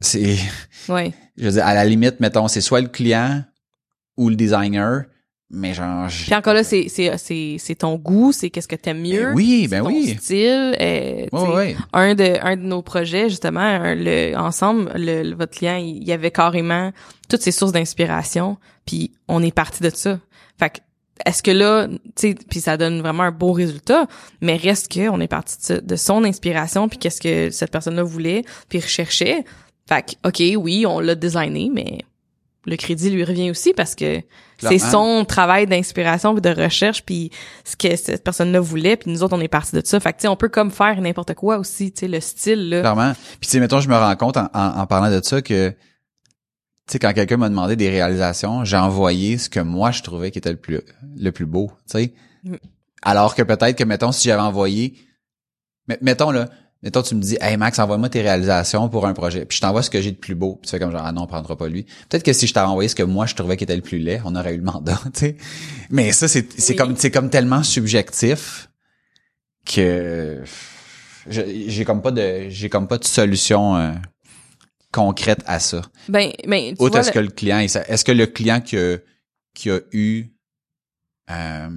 [0.01, 0.37] c'est
[0.89, 1.15] Ouais.
[1.39, 3.43] je veux dire à la limite mettons c'est soit le client
[4.19, 5.05] ou le designer
[5.55, 9.01] mais genre Puis encore là, c'est, c'est, c'est, c'est ton goût, c'est qu'est-ce que t'aimes
[9.03, 9.27] mieux.
[9.29, 10.77] Ben oui ben ton oui style.
[10.81, 15.57] euh, ouais, un de un de nos projets justement un- le ensemble le, le- votre
[15.57, 16.93] client il y avait carrément
[17.29, 20.19] toutes ses sources d'inspiration puis on est parti de ça
[20.59, 20.79] fait que
[21.25, 24.07] est-ce que là tu sais puis ça donne vraiment un beau résultat
[24.41, 27.95] mais reste que on est parti de, de son inspiration puis qu'est-ce que cette personne
[27.97, 29.45] là voulait puis recherchait
[29.89, 31.99] fait que ok oui on l'a designé mais
[32.67, 34.23] le crédit lui revient aussi parce que
[34.59, 37.31] c'est son travail d'inspiration puis de recherche puis
[37.65, 40.01] ce que cette personne-là voulait puis nous autres on est parti de ça.
[40.01, 42.71] Fait que tu sais on peut comme faire n'importe quoi aussi tu sais le style
[42.71, 42.81] là.
[42.81, 43.13] Clairement.
[43.41, 45.71] Puis tu sais mettons je me rends compte en, en, en parlant de ça que
[45.71, 45.77] tu
[46.87, 50.39] sais quand quelqu'un m'a demandé des réalisations j'ai envoyé ce que moi je trouvais qui
[50.39, 50.81] était le plus
[51.17, 52.15] le plus beau tu sais.
[52.45, 52.55] Mm.
[53.03, 54.95] alors que peut-être que mettons si j'avais envoyé
[56.01, 56.49] mettons là
[56.85, 59.45] mettons tu me dis hey Max envoie-moi tes réalisations pour un projet.
[59.47, 60.57] Puis je t'envoie ce que j'ai de plus beau.
[60.57, 61.85] Puis tu fais comme genre ah non on prendra pas lui.
[62.09, 63.99] Peut-être que si je t'avais envoyé ce que moi je trouvais qui était le plus
[63.99, 65.37] laid on aurait eu le mandat tu sais.
[65.91, 66.77] Mais ça c'est c'est Oui.
[66.77, 68.69] comme c'est comme tellement subjectif
[69.67, 70.43] que
[71.29, 73.93] j'ai comme pas de j'ai comme pas de solution euh,
[74.93, 75.83] concrète à ça.
[76.09, 78.99] Ben, ben, Autre est-ce le- que le client est-ce que le client qui a,
[79.55, 80.27] qui a eu
[81.31, 81.69] euh,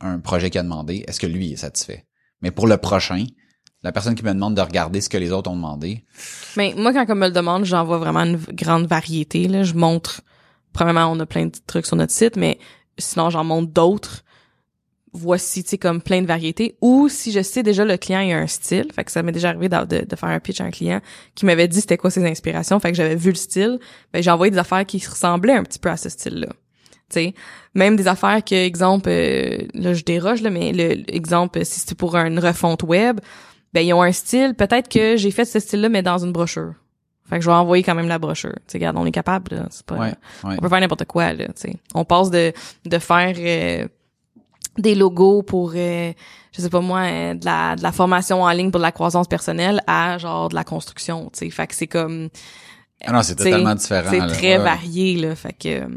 [0.00, 2.04] un projet qu'il a demandé, est-ce que lui est satisfait?
[2.42, 3.24] Mais pour le prochain,
[3.82, 6.04] la personne qui me demande de regarder ce que les autres ont demandé.
[6.56, 9.48] Mais moi, quand on me le demande, j'envoie vraiment une grande variété.
[9.48, 9.62] Là.
[9.62, 10.20] Je montre,
[10.72, 12.58] premièrement, on a plein de trucs sur notre site, mais
[12.98, 14.22] sinon, j'en montre d'autres.
[15.12, 16.76] Voici, tu sais, comme plein de variétés.
[16.80, 19.32] Ou si je sais déjà le client il a un style, fait que ça m'est
[19.32, 21.00] déjà arrivé de, faire un pitch à un client
[21.34, 23.80] qui m'avait dit c'était quoi ses inspirations, fait que j'avais vu le style,
[24.12, 26.46] ben j'ai envoyé des affaires qui ressemblaient un petit peu à ce style-là.
[26.46, 27.34] Tu sais,
[27.74, 31.96] même des affaires que, exemple, euh, là je déroge là, mais le, exemple si c'est
[31.96, 33.18] pour une refonte web,
[33.72, 34.54] ben ils ont un style.
[34.54, 36.74] Peut-être que j'ai fait ce style-là, mais dans une brochure.
[37.28, 38.54] Fait que je vais envoyer quand même la brochure.
[38.66, 39.66] Tu sais, regarde, on est capable, là.
[39.70, 40.54] C'est pas, Ouais, ouais.
[40.58, 41.46] on peut faire n'importe quoi, là.
[41.46, 42.52] Tu sais, on passe de
[42.84, 43.86] de faire euh,
[44.78, 46.12] des logos pour, euh,
[46.52, 48.90] je sais pas moi, euh, de la de la formation en ligne pour de la
[48.92, 51.30] croissance personnelle à genre de la construction.
[51.32, 52.30] Tu sais, fait que c'est comme
[53.04, 54.10] Ah non, c'est totalement différent.
[54.10, 54.64] C'est très Ouais.
[54.64, 55.36] varié, là.
[55.36, 55.88] Fait que euh,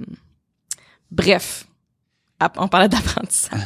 [1.12, 1.66] bref,
[2.58, 3.60] on parlait d'apprentissage.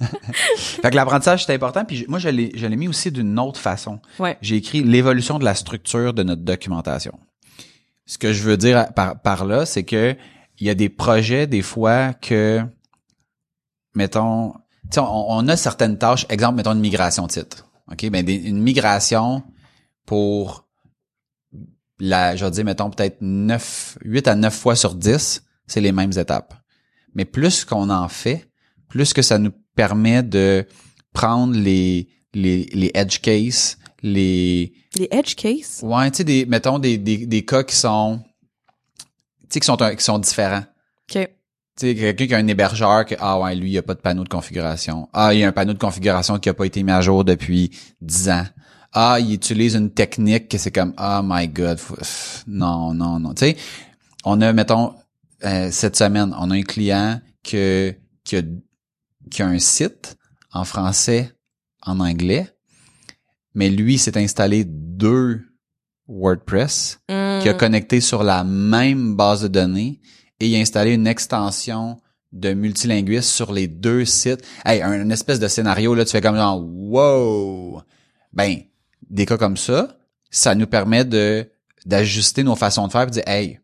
[0.56, 1.84] Fait que l'apprentissage, c'est important.
[1.84, 4.00] Puis moi, je l'ai, mis aussi d'une autre façon.
[4.18, 4.36] Ouais.
[4.40, 7.18] J'ai écrit l'évolution de la structure de notre documentation.
[8.06, 10.16] Ce que je veux dire par, par là, c'est que
[10.58, 12.62] il y a des projets, des fois, que,
[13.94, 16.26] mettons, tu sais, on, on a certaines tâches.
[16.28, 17.66] Exemple, mettons une migration de titre.
[17.90, 18.08] OK?
[18.10, 19.42] Ben, des- une migration
[20.06, 20.68] pour
[21.98, 25.92] la, je vais dire, mettons, peut-être 9, 8 à 9 fois sur 10, c'est les
[25.92, 26.54] mêmes étapes.
[27.14, 28.48] Mais plus qu'on en fait,
[28.88, 30.66] plus que ça nous permet de
[31.12, 35.80] prendre les, les, les edge cases, les, Les edge cases?
[35.82, 38.20] ouais, tu sais, des, mettons, des, des, des cas qui sont,
[38.98, 40.64] tu sais, qui sont, un- qui sont différents.
[41.10, 41.28] OK.
[41.76, 44.00] Tu sais, quelqu'un qui a un hébergeur que, ah ouais, lui, il a pas de
[44.00, 45.08] panneau de configuration.
[45.12, 47.24] Ah, il y a un panneau de configuration qui a pas été mis à jour
[47.24, 48.44] depuis 10 ans.
[48.92, 51.96] Ah, il utilise une technique que c'est comme, oh my god, faut-
[52.46, 53.34] non, non, non.
[53.34, 53.56] Tu sais,
[54.24, 54.94] on a, mettons,
[55.44, 58.42] euh, cette semaine, on a un client que, qui a,
[59.30, 60.16] qui a un site
[60.52, 61.32] en français,
[61.82, 62.48] en anglais,
[63.54, 65.42] mais lui s'est installé deux
[66.08, 67.40] WordPress Hmm.
[67.42, 70.00] qui a connecté sur la même base de données
[70.40, 72.00] et il a installé une extension
[72.32, 74.42] de multilinguiste sur les deux sites.
[74.64, 77.82] Hey, un, une espèce de scénario, là, tu fais comme genre, wow!
[78.32, 78.58] Ben,
[79.08, 79.96] des cas comme ça,
[80.30, 81.48] ça nous permet de,
[81.86, 83.60] d'ajuster nos façons de faire et de dire, hey,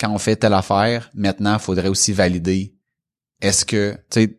[0.00, 2.74] quand on fait telle affaire, maintenant, il faudrait aussi valider.
[3.40, 4.38] Est-ce que, tu sais,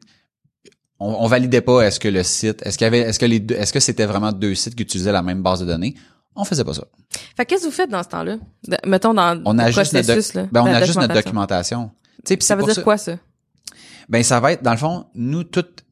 [1.00, 3.40] on, on validait pas est-ce que le site, est-ce qu'il y avait, est-ce que les
[3.40, 5.96] deux, est-ce que c'était vraiment deux sites qui utilisaient la même base de données?
[6.36, 6.86] On faisait pas ça.
[7.36, 8.38] Fait que qu'est-ce que vous faites dans ce temps-là?
[8.68, 10.48] De- mettons dans On le ajuste notre, processus, là.
[10.52, 11.92] ben, on la ajuste notre documentation.
[12.18, 13.18] Tu sais, puis Ça veut dire quoi, ça?
[14.08, 15.84] Ben, ça va être, dans le fond, nous, toutes,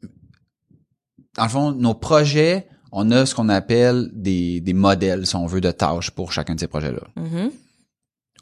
[1.35, 5.45] dans le fond, nos projets, on a ce qu'on appelle des, des modèles, si on
[5.45, 7.01] veut, de tâches pour chacun de ces projets-là.
[7.15, 7.51] Mhm.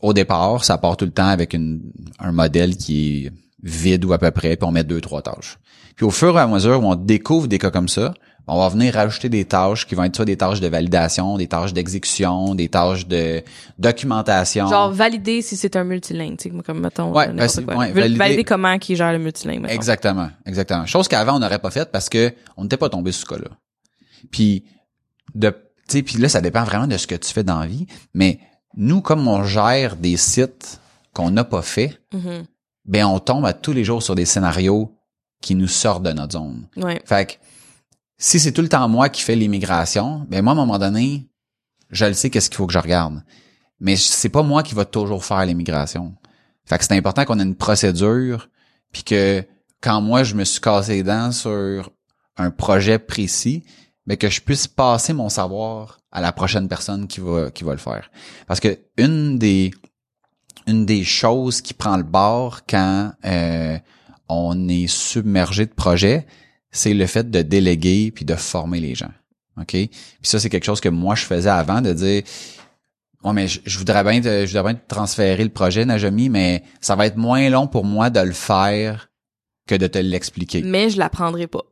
[0.01, 1.81] Au départ, ça part tout le temps avec une,
[2.19, 3.31] un modèle qui est
[3.63, 5.57] vide ou à peu près, puis on met deux, trois tâches.
[5.95, 8.13] Puis au fur et à mesure où on découvre des cas comme ça,
[8.49, 11.47] on va venir rajouter des tâches qui vont être soit des tâches de validation, des
[11.47, 13.43] tâches d'exécution, des tâches de
[13.77, 14.67] documentation.
[14.67, 17.75] Genre valider si c'est un multilingue, tu sais, comme mettons Ouais, ben, quoi.
[17.77, 19.73] ouais, Val- valider- valider comment qui gère le multilingue, mettons.
[19.73, 20.85] Exactement, exactement.
[20.85, 23.49] Chose qu'avant on n'aurait pas faite parce que on n'était pas tombé sur ce cas-là.
[24.31, 24.65] Puis
[25.35, 25.55] de, tu
[25.97, 28.39] sais, puis là ça dépend vraiment de ce que tu fais dans la vie, mais
[28.75, 30.79] nous comme on gère des sites
[31.13, 32.45] qu'on n'a pas fait, Mhm.
[32.85, 34.93] ben on tombe à tous les jours sur des scénarios
[35.41, 36.67] qui nous sortent de notre zone.
[36.77, 37.01] Ouais.
[37.05, 37.33] Fait que
[38.17, 41.27] si c'est tout le temps moi qui fais l'immigration, ben moi à un moment donné,
[41.91, 43.23] je le sais qu'est-ce qu'il faut que je regarde.
[43.79, 46.15] Mais c'est pas moi qui va toujours faire l'immigration.
[46.65, 48.49] Fait que c'est important qu'on ait une procédure
[48.91, 49.43] puis que
[49.81, 51.91] quand moi je me suis cassé les dents sur
[52.37, 53.63] un projet précis,
[54.07, 57.73] mais que je puisse passer mon savoir à la prochaine personne qui va qui va
[57.73, 58.09] le faire.
[58.47, 59.71] Parce que une des
[60.65, 63.77] une des choses qui prend le bord quand euh,
[64.27, 66.25] on est submergé de projets,
[66.71, 69.11] c'est le fait de déléguer puis de former les gens.
[69.57, 69.71] OK?
[69.71, 69.89] Puis
[70.23, 72.23] ça, c'est quelque chose que moi, je faisais avant de dire
[73.23, 76.63] Ouais, mais je, voudrais bien te, je voudrais bien te transférer le projet, Najami, mais
[76.81, 79.09] ça va être moins long pour moi de le faire
[79.67, 80.61] que de te l'expliquer.
[80.61, 81.63] Mais je l'apprendrai pas.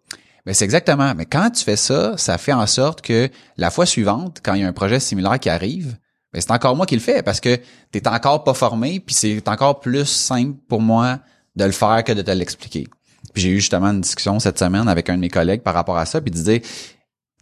[0.46, 1.14] Mais c'est exactement.
[1.16, 4.62] Mais quand tu fais ça, ça fait en sorte que la fois suivante, quand il
[4.62, 5.98] y a un projet similaire qui arrive,
[6.34, 7.60] ben c'est encore moi qui le fais parce que
[7.92, 11.20] t'es encore pas formé, puis c'est encore plus simple pour moi
[11.56, 12.88] de le faire que de te l'expliquer.
[13.34, 15.98] Puis j'ai eu justement une discussion cette semaine avec un de mes collègues par rapport
[15.98, 16.62] à ça, puis il disait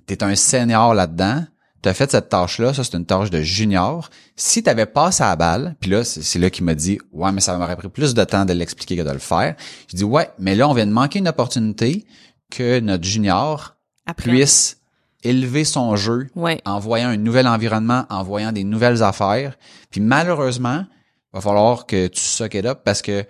[0.06, 1.44] t'es un senior là-dedans,
[1.82, 4.10] t'as fait cette tâche-là, ça c'est une tâche de junior.
[4.36, 7.42] Si t'avais passé à balle, puis là c'est c'est là qu'il m'a dit ouais mais
[7.42, 9.56] ça m'aurait pris plus de temps de l'expliquer que de le faire.
[9.90, 12.06] Je dis ouais mais là on vient de manquer une opportunité
[12.54, 14.30] que notre junior Après.
[14.30, 14.78] puisse
[15.24, 16.60] élever son jeu Ouais.
[16.66, 19.58] en voyant un nouvel environnement, en voyant des nouvelles affaires.
[19.90, 20.86] Puis malheureusement,
[21.34, 23.26] va falloir que tu suck it up parce que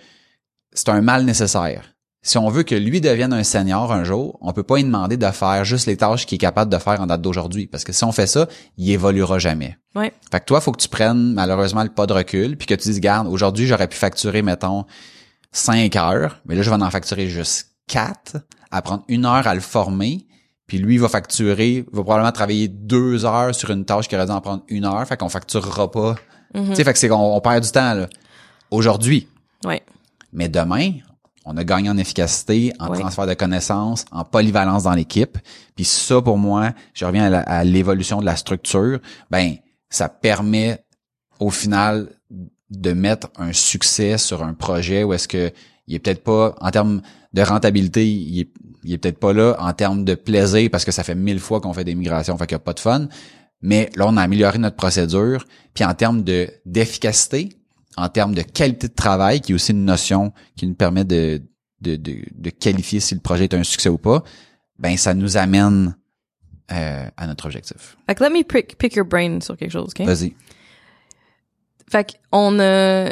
[0.74, 1.90] c'est un mal nécessaire.
[2.26, 5.18] si on veut que lui devienne un senior un jour, on peut pas lui demander
[5.18, 7.68] de faire juste les tâches qu'il est capable de faire en date d'aujourd'hui.
[7.68, 9.78] Parce que si on fait ça, il évoluera jamais.
[9.94, 10.14] Ouais.
[10.32, 12.88] Fait que toi, faut que tu prennes malheureusement le pas de recul, puis que tu
[12.88, 14.86] dises, garde, aujourd'hui, j'aurais pu facturer, mettons,
[15.52, 18.38] 5 heures, mais là, je vais en facturer juste 4,
[18.74, 20.26] à prendre une heure à le former,
[20.68, 24.26] puis lui, il va facturer, va probablement travailler deux heures sur une tâche qui aurait
[24.26, 26.16] dû en prendre une heure, fait qu'on facturera pas.
[26.56, 26.70] Mhm.
[26.70, 28.08] Tu sais, fait que c'est qu'on on perd du temps, là.
[28.72, 29.28] Aujourd'hui.
[29.66, 29.84] Ouais.
[30.32, 30.94] Mais demain,
[31.46, 33.00] on a gagné en efficacité, en Oui.
[33.00, 35.38] transfert de connaissances, en polyvalence dans l'équipe.
[35.76, 39.56] Puis ça, pour moi, je reviens à l'évolution de la structure, ben
[39.90, 40.84] ça permet
[41.40, 42.10] au final
[42.72, 45.52] de mettre un succès sur un projet où est-ce que
[45.86, 47.02] il est peut-être pas en termes
[47.34, 48.50] de rentabilité, il est,
[48.84, 51.62] il est peut-être pas là en termes de plaisir parce que ça fait mille fois
[51.62, 53.08] qu'on fait des migrations, fait qu'il n'y a pas de fun.
[53.62, 55.46] Mais là, on a amélioré notre procédure.
[55.74, 57.50] Puis en termes de d'efficacité,
[57.98, 61.42] en termes de qualité de travail, qui est aussi une notion qui nous permet de,
[61.82, 64.24] de, de, de qualifier si le projet est un succès ou pas,
[64.78, 65.96] ben ça nous amène
[66.72, 67.98] euh, à notre objectif.
[68.08, 70.06] Fait que let me pick, pick your brain sur quelque chose, OK?
[70.06, 70.36] Vas-y.
[71.90, 73.12] Fait qu'on a...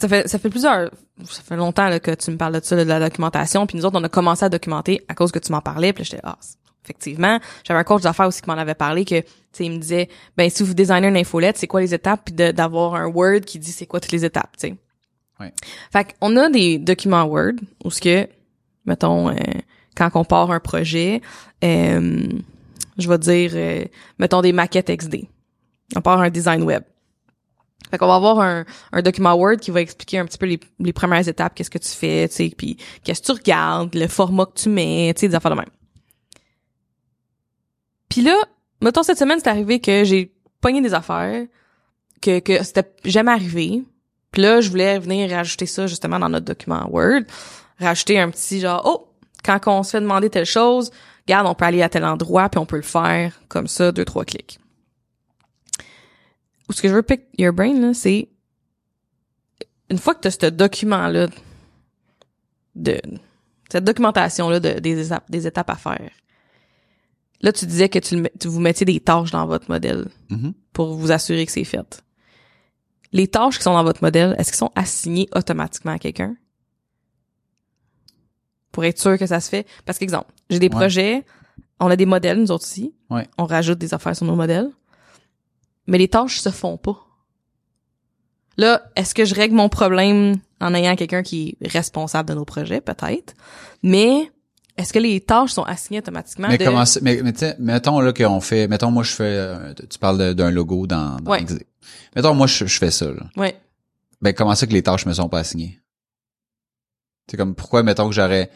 [0.00, 0.90] Ça fait, ça fait plusieurs...
[1.24, 3.66] Ça fait longtemps là, que tu me parles de ça, là, de la documentation.
[3.66, 5.92] Puis nous autres, on a commencé à documenter à cause que tu m'en parlais.
[5.92, 6.20] Puis j'étais...
[6.24, 6.38] Ah,
[6.84, 7.38] effectivement.
[7.64, 10.08] J'avais un coach d'affaires aussi qui m'en avait parlé que, tu sais, il me disait,
[10.36, 12.22] ben si vous designez une infolette, c'est quoi les étapes?
[12.24, 14.74] Puis d'avoir un Word qui dit c'est quoi toutes les étapes, tu sais.
[15.38, 15.52] Ouais.
[15.92, 18.28] Fait qu'on a des documents Word où ce que,
[18.84, 19.34] mettons, euh,
[19.96, 21.22] quand on part un projet,
[21.64, 22.28] euh,
[22.98, 23.84] je vais dire, euh,
[24.18, 25.28] mettons des maquettes XD.
[25.96, 26.82] On part un design web.
[27.90, 30.60] Fait qu'on va avoir un, un document Word qui va expliquer un petit peu les,
[30.78, 34.06] les premières étapes, qu'est-ce que tu fais, tu sais, puis qu'est-ce que tu regardes, le
[34.06, 35.70] format que tu mets, tu sais, des affaires de même.
[38.08, 38.36] Puis là,
[38.82, 41.46] mettons cette semaine, c'est arrivé que j'ai pogné des affaires
[42.20, 43.82] que que c'était jamais arrivé.
[44.32, 47.22] Puis là, je voulais venir rajouter ça justement dans notre document Word,
[47.78, 49.08] rajouter un petit genre oh,
[49.44, 50.90] quand on se fait demander telle chose,
[51.26, 54.04] regarde, on peut aller à tel endroit puis on peut le faire comme ça, deux
[54.04, 54.58] trois clics.
[56.70, 58.28] Ou ce que je veux pick your brain là, c'est
[59.90, 61.26] une fois que tu as ce document là
[62.76, 63.00] de
[63.68, 66.10] cette documentation là de, des étapes des étapes à faire.
[67.42, 70.52] Là, tu disais que tu, tu vous mettiez des tâches dans votre modèle Mhm.
[70.72, 72.04] pour vous assurer que c'est fait.
[73.12, 76.36] Les tâches qui sont dans votre modèle, est-ce qu'elles sont assignées automatiquement à quelqu'un?
[78.70, 79.66] Pour être sûr que ça se fait?
[79.84, 80.70] Parce qu'exemple, j'ai des Ouais.
[80.70, 81.24] projets,
[81.80, 82.94] on a des modèles, nous autres aussi.
[83.10, 83.26] Ouais.
[83.38, 84.70] On rajoute des affaires sur nos modèles.
[85.90, 86.96] Mais les tâches se font pas.
[88.56, 92.44] Là, est-ce que je règle mon problème en ayant quelqu'un qui est responsable de nos
[92.44, 92.80] projets?
[92.80, 93.34] Peut-être.
[93.82, 94.30] Mais
[94.76, 96.48] est-ce que les tâches sont assignées automatiquement?
[96.48, 99.24] Mais de- comment mais, mais tu sais, mettons là qu'on fait, mettons moi je fais,
[99.24, 101.44] euh, tu parles d'un logo dans, dans Ouais.
[102.14, 103.06] Mettons moi je, je fais ça.
[103.06, 103.28] Là.
[103.36, 103.60] Ouais.
[104.20, 105.80] Ben comment ça que les tâches me sont pas assignées?
[107.30, 108.50] C'est comme pourquoi mettons que j'aurais,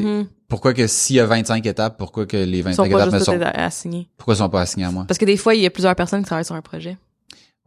[0.00, 0.26] Mhm.
[0.48, 3.10] pourquoi que s'il y a 25 étapes, pourquoi que les Ils sont 25 pas étapes
[3.14, 4.08] juste sont, toutes assignées.
[4.16, 5.04] pourquoi sont pas assignées à moi?
[5.08, 6.96] Parce que des fois, il y a plusieurs personnes qui travaillent sur un projet.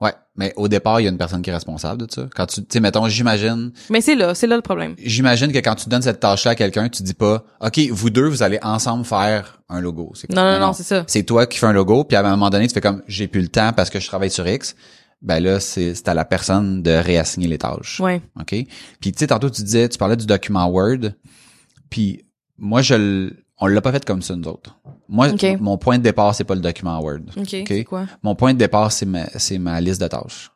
[0.01, 2.27] Ouais, mais au départ il y a une personne qui est responsable de ça.
[2.35, 4.93] Quand tu, tu sais, mettons j'imagine, Mais c'est là, c'est là le problème.
[4.97, 8.27] j'imagine que quand tu donnes cette tâche-là à quelqu'un, tu dis pas, ok, vous deux
[8.27, 10.11] vous allez ensemble faire un logo.
[10.29, 11.05] Non, non, non, c'est ça.
[11.07, 13.29] c'est toi qui fais un logo, puis à un moment donné, tu fais comme j'ai
[13.29, 14.75] plus le temps parce que je travaille sur X.
[15.21, 18.01] Ben là, c'est c'est à la personne de réassigner les tâches.
[18.01, 18.21] Ouais.
[18.37, 18.49] OK?
[18.49, 18.67] Puis
[19.13, 21.13] tu sais, tantôt tu disais, tu parlais du document Word.
[21.95, 22.25] Puis
[22.57, 24.77] moi, je on l'a pas fait comme ça, nous autres.
[25.07, 25.29] Moi,
[25.61, 27.21] mon point de départ, c'est pas le document Word.
[27.37, 27.47] OK.
[27.65, 28.05] C'est quoi?
[28.21, 30.51] Mon point de départ, c'est ma, c'est ma liste de tâches.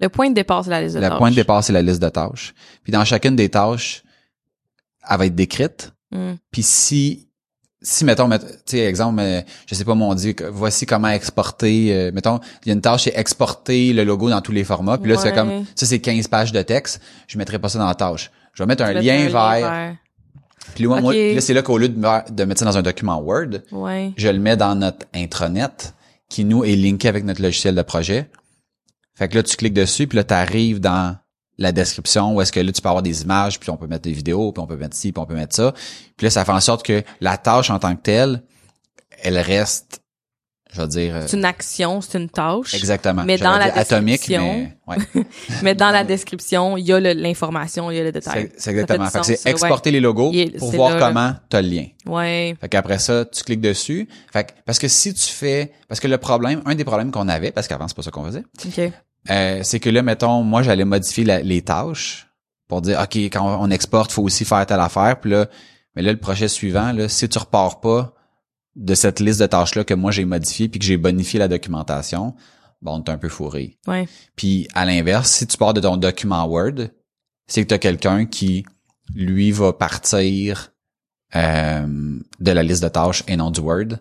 [0.00, 1.18] Le point de départ, c'est la liste de Le tâches.
[1.18, 2.54] point de départ, c'est la liste de tâches.
[2.82, 4.04] Puis dans chacune des tâches,
[5.06, 5.92] elle va être décrite.
[6.12, 6.32] Mm.
[6.50, 7.28] Puis si,
[7.82, 9.22] si mettons, met- tu sais, exemple,
[9.66, 13.02] je sais pas, mon dit, voici comment exporter, euh, mettons, il y a une tâche,
[13.02, 14.96] c'est exporter le logo dans tous les formats.
[14.96, 17.02] Puis là, c'est comme, ça c'est 15 pages de texte.
[17.26, 18.30] Je mettrai pas ça dans la tâche.
[18.54, 19.96] Je vais mettre un Mettre lien vers.
[20.74, 22.78] Puis là, moi, puis là, c'est là qu'au lieu de, me- de mettre ça dans
[22.78, 24.12] un document Word, Ouais.
[24.16, 25.94] je le mets dans notre intranet
[26.30, 28.30] qui nous est linké avec notre logiciel de projet.
[29.14, 31.16] Fait que là, tu cliques dessus, puis là, tu arrives dans
[31.58, 34.02] la description où est-ce que là, tu peux avoir des images, puis on peut mettre
[34.02, 35.72] des vidéos, puis on peut mettre ci, puis on peut mettre ça.
[36.16, 38.42] Puis là, ça fait en sorte que la tâche en tant que telle,
[39.22, 40.00] elle reste,
[40.74, 41.22] je vais dire...
[41.26, 42.74] C'est une action, c'est une tâche.
[42.74, 43.22] Exactement.
[43.24, 45.24] Mais dans la dire atomique, description- mais ouais,
[45.62, 48.50] Mais dans la description, il y a l'information, il y a le détail.
[48.56, 49.08] c'est exactement.
[49.22, 51.86] C'est exporter les logos est- pour voir comment tu as le lien.
[52.06, 52.56] Ouais.
[52.60, 54.08] Fait qu'après ça, tu cliques dessus.
[54.32, 57.28] Fait que, parce que si tu fais, parce que le problème, un des problèmes qu'on
[57.28, 58.92] avait, parce qu'avant c'est pas ça qu'on faisait, OK.
[59.30, 62.26] euh, c'est que là, mettons, moi j'allais modifier la- les tâches
[62.66, 65.20] pour dire, ok, quand on exporte, faut aussi faire telle affaire.
[65.20, 65.46] Puis là,
[65.94, 68.13] mais là le projet suivant, là, si tu repars pas
[68.76, 71.48] de cette liste de tâches là que moi j'ai modifié puis que j'ai bonifié la
[71.48, 72.34] documentation,
[72.82, 73.78] bon, t'es un peu fourré.
[73.86, 74.08] Ouais.
[74.36, 76.88] Puis à l'inverse, si tu pars de ton document Word,
[77.46, 78.64] c'est que tu as quelqu'un qui
[79.14, 80.72] lui va partir
[81.36, 83.98] euh, de la liste de tâches et non du Word.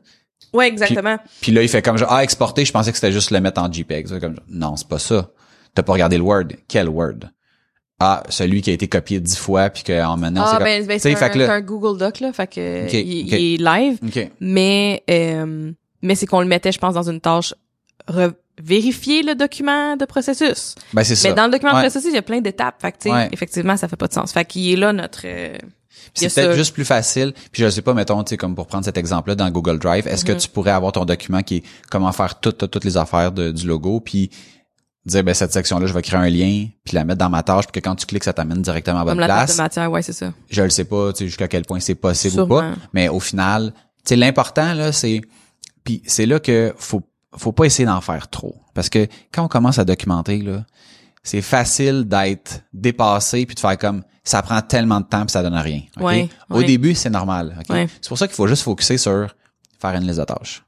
[0.53, 1.17] Ouais, exactement.
[1.41, 3.61] Puis là, il fait comme genre, ah, exporter, je pensais que c'était juste le mettre
[3.61, 4.19] en JPEG.
[4.19, 5.31] Comme, non, c'est pas ça.
[5.73, 6.49] T'as pas regardé le Word.
[6.67, 7.31] Quel Word?
[8.05, 10.99] Ah, celui qui a été copié dix fois puis qu'en maintenant, ah, c'est ben, ben,
[10.99, 12.33] c'est un, un Google Doc, là.
[12.33, 13.31] Fait que, Ok, il, ok.
[13.31, 14.29] il est live.
[14.41, 17.53] Mais, euh, mais c'est qu'on le mettait, je pense, dans une tâche
[18.61, 20.75] vérifier le document de processus.
[20.93, 21.29] Ben, c'est ça.
[21.29, 21.77] Mais dans le document Ouais.
[21.79, 22.81] de processus, il y a plein d'étapes.
[22.81, 23.29] Fait que, Ouais.
[23.31, 24.31] effectivement, ça fait pas de sens.
[24.31, 25.57] Fait qu'il est là, notre, euh,
[26.13, 27.33] c'est peut-être juste plus facile.
[27.51, 30.07] Puis je sais pas, mettons, tu sais, comme pour prendre cet exemple-là dans Google Drive,
[30.07, 32.97] est-ce que tu pourrais avoir ton document qui est comment faire toutes, toutes, toutes les
[32.97, 34.29] affaires de- du logo, puis
[35.05, 37.65] dire, ben, cette section-là, je vais créer un lien, puis la mettre dans ma tâche,
[37.67, 39.57] puis que quand tu cliques, ça t'amène directement à la comme bonne table place.
[39.57, 40.33] de matière, ouais, c'est ça.
[40.49, 42.71] Je le sais pas, tu sais, jusqu'à quel point c'est possible ou pas.
[42.93, 45.21] Mais au final, tu sais, l'important, là, c'est,
[45.83, 47.01] puis c'est là que faut,
[47.35, 48.55] faut pas essayer d'en faire trop.
[48.73, 50.65] Parce que quand on commence à documenter, là,
[51.23, 55.41] c'est facile d'être dépassé puis de faire comme ça prend tellement de temps puis ça
[55.41, 55.81] donne rien.
[55.99, 56.65] Ouais, Au ouais.
[56.65, 57.57] début, c'est normal.
[57.69, 57.87] Ouais.
[58.01, 59.33] C'est pour ça qu'il faut juste focuser sur
[59.79, 60.63] faire une liste de tâches.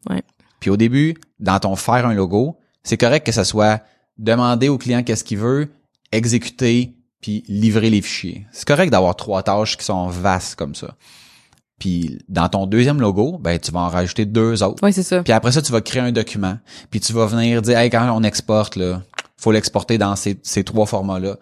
[0.59, 3.81] Puis au début, dans ton faire un logo, c'est correct que ça soit
[4.17, 5.69] demander au client qu'est-ce qu'il veut,
[6.11, 8.45] exécuter puis livrer les fichiers.
[8.51, 10.95] C'est correct d'avoir trois tâches qui sont vastes comme ça.
[11.79, 14.81] Puis dans ton deuxième logo, ben tu vas en rajouter deux autres.
[14.83, 15.23] Ouais, c'est ça.
[15.23, 16.57] Puis après ça, tu vas créer un document.
[16.89, 19.01] Puis tu vas venir dire, hey, quand on exporte, là,
[19.37, 21.37] faut l'exporter dans ces, ces trois formats-là.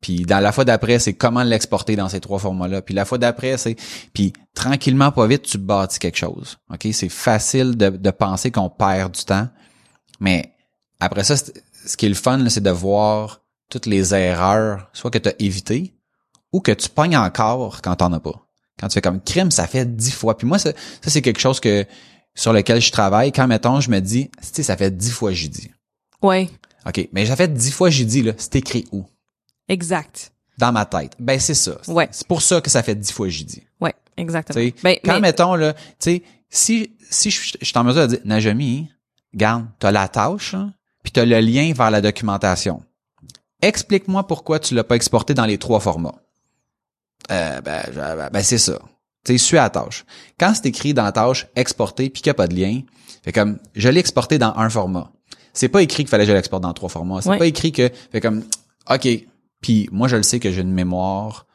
[0.00, 2.82] Puis dans la fois d'après, c'est comment l'exporter dans ces trois formats-là.
[2.82, 3.76] Puis la fois d'après, c'est...
[4.12, 6.58] Puis tranquillement, pas vite, tu bâtis quelque chose.
[6.72, 6.86] OK?
[6.92, 9.48] C'est facile de, de penser qu'on perd du temps.
[10.20, 10.52] Mais
[11.00, 14.90] après ça, c'est- ce qui est le fun, là, c'est de voir toutes les erreurs,
[14.92, 15.94] soit que tu as évitées
[16.52, 18.46] ou que tu pognes encore quand t'en as pas.
[18.78, 20.36] Quand tu fais comme crime, ça fait dix fois.
[20.36, 20.72] Puis moi, ça,
[21.02, 21.84] ça c'est quelque chose que
[22.34, 23.32] sur lequel je travaille.
[23.32, 25.70] Quand, mettons, je me dis, tu ça fait dix fois j'y dis.
[26.22, 26.48] Ouais,
[26.86, 29.04] OK, mais ça fait dix fois j'y dis, là, c'est écrit où?
[29.68, 30.32] exact.
[30.58, 31.12] Dans ma tête.
[31.20, 31.78] Ben, c'est ça.
[31.86, 32.08] Ouais.
[32.10, 33.62] C'est pour ça que ça fait dix fois j'y dis.
[33.80, 34.60] Ouais, exactement.
[34.82, 38.16] Ben, quand, mais- mettons, là, tu sais, si, si je, je suis en mesure de
[38.16, 38.88] dire, Najami,
[39.34, 40.72] garde, t'as la tâche, hein,
[41.02, 42.82] puis t'as le lien vers la documentation.
[43.62, 46.14] Explique-moi pourquoi tu l'as pas exporté dans les trois formats.
[47.30, 48.78] Euh, ben, ben, ben, c'est ça.
[49.24, 50.04] Tu sais, suis à la tâche.
[50.38, 52.80] Quand c'est écrit dans la tâche exporter puis qu'il n'y a pas de lien,
[53.22, 55.10] fait comme je l'ai exporté dans un format.
[55.52, 57.20] C'est pas écrit qu'il fallait que je l'exporte dans trois formats.
[57.20, 57.38] C'est Ouais.
[57.38, 58.44] pas écrit que fait comme
[58.88, 59.08] OK.
[59.60, 61.46] Puis moi je le sais que j'ai une mémoire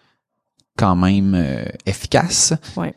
[0.78, 2.54] quand même euh, efficace.
[2.76, 2.94] Ouais.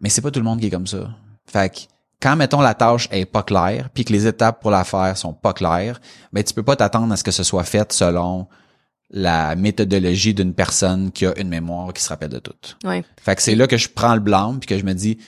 [0.00, 1.10] Mais c'est pas tout le monde qui est comme ça.
[1.44, 1.80] Fait que
[2.22, 5.32] quand mettons la tâche est pas claire puis que les étapes pour la faire sont
[5.32, 6.00] pas claires,
[6.32, 8.46] ben tu peux pas t'attendre à ce que ce soit fait selon
[9.10, 12.54] la méthodologie d'une personne qui a une mémoire qui se rappelle de tout.
[12.84, 13.04] Ouais.
[13.20, 15.18] Fait que c'est là que je prends le blanc puis que je me dis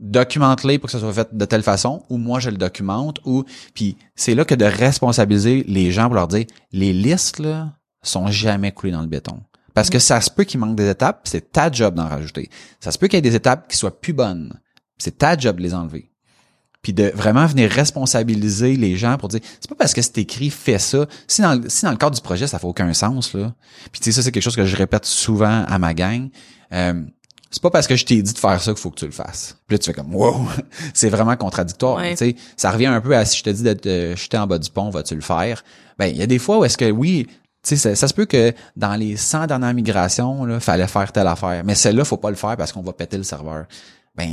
[0.00, 3.44] documente-les pour que ça soit fait de telle façon ou moi je le documente ou
[3.72, 8.26] puis c'est là que de responsabiliser les gens pour leur dire les listes là sont
[8.26, 9.40] jamais coulées dans le béton.
[9.72, 12.50] Parce que ça se peut qu'il manque des étapes, c'est ta job d'en rajouter.
[12.80, 14.52] Ça se peut qu'il y ait des étapes qui soient plus bonnes.
[14.98, 16.10] C'est ta job de les enlever.
[16.84, 20.50] Puis de vraiment venir responsabiliser les gens pour dire c'est pas parce que c'est écrit
[20.50, 21.06] fais ça.
[21.26, 23.52] Si dans, le- si dans le cadre du projet ça fait aucun sens là.
[23.90, 26.28] Puis tu sais ça c'est quelque chose que je répète souvent à ma gang.
[26.72, 27.02] Euh,
[27.50, 29.12] c'est pas parce que je t'ai dit de faire ça qu'il faut que tu le
[29.12, 29.56] fasses.
[29.66, 30.46] Puis là tu fais comme wow,
[30.94, 31.96] c'est vraiment contradictoire.
[31.96, 32.10] Ouais.
[32.12, 34.46] Tu sais, ça revient un peu à si je te dis d'être euh, jeté en
[34.46, 35.64] bas du pont, vas-tu le faire?
[35.98, 38.12] Ben il y a des fois où est-ce que oui, tu sais ça, ça se
[38.14, 42.18] peut que dans les 100 dernières migrations là, fallait faire telle affaire, mais celle-là faut
[42.18, 43.64] pas le faire parce qu'on va péter le serveur.
[44.16, 44.30] Ben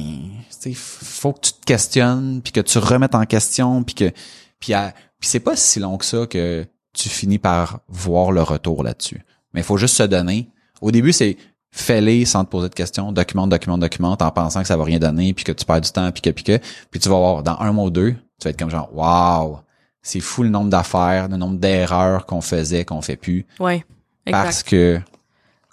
[0.61, 4.11] tu sais faut que tu te questionnes puis que tu remettes en question puis que
[4.59, 4.73] puis
[5.19, 9.23] puis c'est pas si long que ça que tu finis par voir le retour là-dessus.
[9.53, 10.49] Mais il faut juste se donner.
[10.81, 11.37] Au début, c'est
[11.71, 14.99] fais-les sans te poser de questions, documente, documente, documente, en pensant que ça va rien
[14.99, 16.57] donner, puis que tu perds du temps, puis que, puis que,
[16.89, 19.59] puis tu vas voir, dans un mois ou deux, tu vas être comme genre, wow,
[20.01, 23.85] c'est fou le nombre d'affaires, le nombre d'erreurs qu'on faisait, qu'on fait plus, Ouais.
[24.25, 24.43] Exact.
[24.43, 24.99] parce que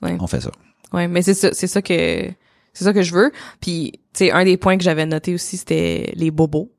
[0.02, 0.16] Ouais.
[0.20, 0.50] on fait ça.
[0.92, 2.30] Ouais, mais c'est ça, c'est ça que
[2.78, 3.32] c'est ça que je veux.
[3.60, 6.70] Puis, tu sais, un des points que j'avais noté aussi, c'était les bobos.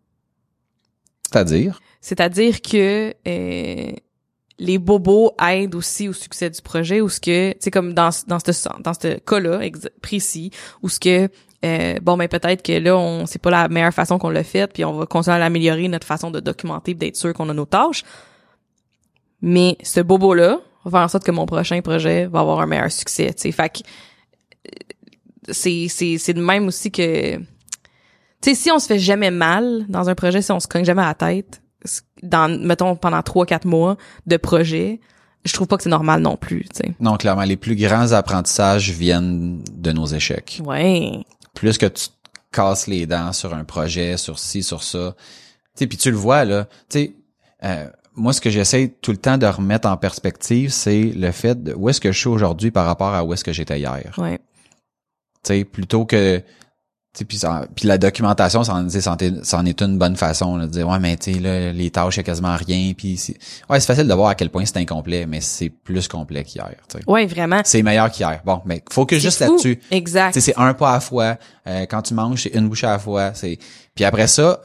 [1.31, 3.91] C'est-à-dire, C'est-à-dire que euh,
[4.57, 8.11] les bobos aident aussi au succès du projet ou ce que, tu sais, comme dans,
[8.11, 9.59] ce- dans ce, dans ce cas-là
[10.01, 11.29] précis, ou ce que,
[11.65, 14.71] euh, bon, ben peut-être que là, on c'est pas la meilleure façon qu'on l'a fait,
[14.71, 17.65] puis on va continuer à l'améliorer, notre façon de documenter, d'être sûr qu'on a nos
[17.65, 18.03] tâches.
[19.41, 22.91] Mais ce bobo-là va faire en sorte que mon prochain projet va avoir un meilleur
[22.91, 23.51] succès, tu sais.
[23.51, 24.71] Fait que euh,
[25.51, 27.37] c'est, c'est, c'est de même aussi que...
[27.37, 27.43] Tu
[28.51, 31.01] sais, si on se fait jamais mal dans un projet, si on se cogne jamais
[31.01, 31.61] à la tête,
[32.23, 33.97] dans, mettons, pendant trois, quatre mois
[34.27, 35.01] de projet,
[35.45, 36.93] je trouve pas que c'est normal non plus, tu sais.
[36.99, 40.61] non, clairement, les plus grands apprentissages viennent de nos échecs.
[40.63, 41.23] Ouais.
[41.53, 42.13] plus que tu te
[42.51, 45.15] casses les dents sur un projet, sur ci, sur ça.
[45.17, 46.65] Tu sais, puis tu le vois là.
[46.89, 47.15] Tu sais,
[47.63, 51.61] euh, moi, ce que j'essaie tout le temps de remettre en perspective, c'est le fait
[51.61, 54.13] de où est-ce que je suis aujourd'hui par rapport à où est-ce que j'étais hier.
[54.17, 54.39] Ouais.
[55.43, 56.43] Tu sais, plutôt que
[57.25, 61.33] puis, la documentation, c'en c'en est, une bonne façon là, de dire ouais mais tu
[61.33, 63.35] sais là, les tâches il y a quasiment rien puis c'est
[63.69, 66.69] ouais c'est facile de voir à quel point c'est incomplet mais c'est plus complet qu'hier.
[67.07, 67.61] Ouais, vraiment.
[67.65, 70.39] c'est meilleur qu'hier bon mais faut que juste là-dessus Exact.
[70.39, 71.37] c'est un pas à la fois.
[71.67, 73.31] Euh, quand tu manges, c'est une bouchée à la fois.
[73.33, 73.57] C'est
[73.95, 74.61] puis après ça,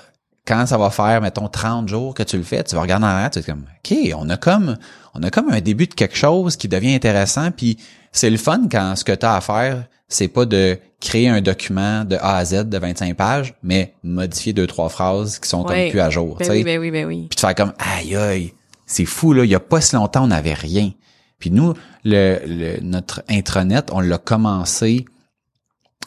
[0.47, 3.09] quand ça va faire mettons 30 jours que tu le fais, tu vas regarder en
[3.09, 4.77] arrière, tu es comme OK, on a comme
[5.15, 7.79] on a comme un début de quelque chose qui devient intéressant puis
[8.15, 11.41] c'est le fun quand ce que tu as à faire, c'est pas de créer un
[11.41, 15.65] document de A à Z de 25 pages, mais modifier deux trois phrases qui sont
[15.67, 15.83] Ouais.
[15.85, 17.27] comme plus à jour, Ben oui, ben oui, ben oui.
[17.29, 18.55] Puis de faire comme aïe aïe,
[18.87, 20.93] c'est fou là, il y a pas si longtemps on n'avait rien.
[21.39, 25.05] Puis nous le, le- notre intranet, on l'a commencé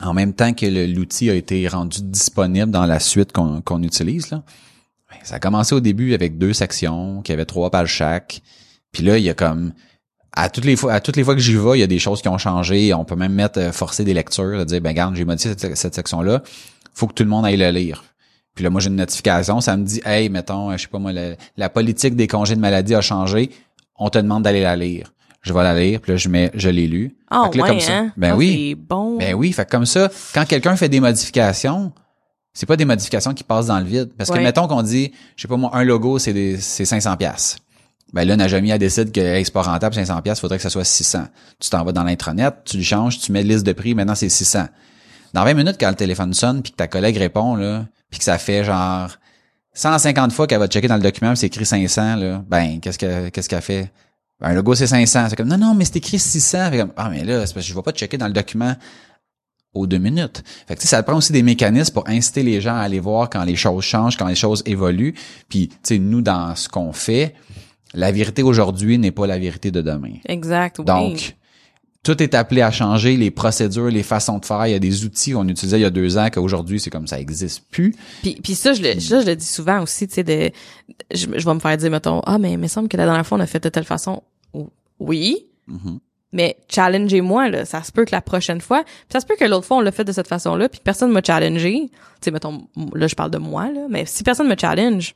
[0.01, 4.29] en même temps que l'outil a été rendu disponible dans la suite qu'on qu'on utilise
[4.31, 4.43] là.
[5.09, 8.41] Ben, Ça a commencé au début avec deux sections qui avaient trois pages chaque.
[8.91, 9.73] Puis là, il y a comme
[10.37, 11.99] à toutes les fois à toutes les fois que j'y vais, il y a des
[11.99, 14.89] choses qui ont changé, on peut même mettre euh, forcer des lectures, de dire ben
[14.89, 16.41] regarde, j'ai modifié cette, cette section là,
[16.93, 18.03] faut que tout le monde aille le lire.
[18.55, 20.99] Puis là moi j'ai une notification, ça me dit hey, mettons, euh, je sais pas
[20.99, 23.49] moi la, la politique des congés de maladie a changé,
[23.97, 25.13] on te demande d'aller la lire.
[25.43, 27.15] Je vais la lire, puis là je mets je l'ai lu.
[27.29, 28.11] Ah Fait que là, ouais, comme ça- hein?
[28.17, 28.75] Ben Ah, oui.
[28.75, 29.17] Bon.
[29.17, 31.91] Ben oui, fait que comme ça, quand quelqu'un fait des modifications,
[32.53, 34.11] c'est pas des modifications qui passent dans le vide.
[34.17, 37.15] Parce que mettons qu'on dit, je sais pas moi, un logo, c'est des, c'est 500
[37.15, 37.57] pièces.
[38.13, 40.69] Ben là, Najami, elle décide que hey, c'est pas rentable, 500 pièces, faudrait que ça
[40.69, 41.25] soit 600.
[41.59, 44.29] Tu t'en vas dans l'intranet, tu le changes, tu mets liste de prix, maintenant c'est
[44.29, 44.67] 600.
[45.33, 48.23] Dans 20 minutes, quand le téléphone sonne, puis que ta collègue répond, là, puis que
[48.23, 49.09] ça fait genre
[49.73, 53.29] 150 fois qu'elle va checker dans le document, c'est écrit 500, là, ben, qu'est-ce que
[53.29, 53.91] qu'est-ce qu'elle fait?
[54.39, 55.27] Ben, un logo, c'est 500.
[55.29, 56.71] C'est comme, non, non, mais c'est écrit 600.
[56.71, 58.75] Fait comme, ah, mais là, c'est parce que je vais pas checker dans le document
[59.73, 60.43] aux deux minutes.
[60.67, 63.43] Fait que, ça prend aussi des mécanismes pour inciter les gens à aller voir quand
[63.43, 65.13] les choses changent, quand les choses évoluent.
[65.49, 67.35] Puis, tu sais, nous, dans ce qu'on fait,
[67.93, 70.13] la vérité aujourd'hui n'est pas la vérité de demain.
[70.27, 70.79] Exact.
[70.79, 70.85] oui.
[70.85, 71.35] Donc,
[72.03, 74.65] tout est appelé à changer, les procédures, les façons de faire.
[74.67, 77.05] Il y a des outils qu'on utilisait il y a deux ans qu'aujourd'hui, c'est comme
[77.07, 77.93] ça existe plus.
[78.21, 80.51] Puis, puis ça, je le, ça, je le dis souvent aussi, tu sais, de,
[81.13, 83.27] je, je vais me faire dire, mettons, ah, mais il me semble que la dernière
[83.27, 84.23] fois, on a fait de telle façon.
[84.99, 85.99] Oui, Mhm.
[86.31, 87.65] mais challengez-moi, là.
[87.65, 89.81] Ça se peut que la prochaine fois, puis ça se peut que l'autre fois, on
[89.81, 91.89] l'a fait de cette façon-là, puis personne m'a challengé.
[91.89, 95.13] Tu sais, mettons, là, je parle de moi, là, mais si personne me challenge,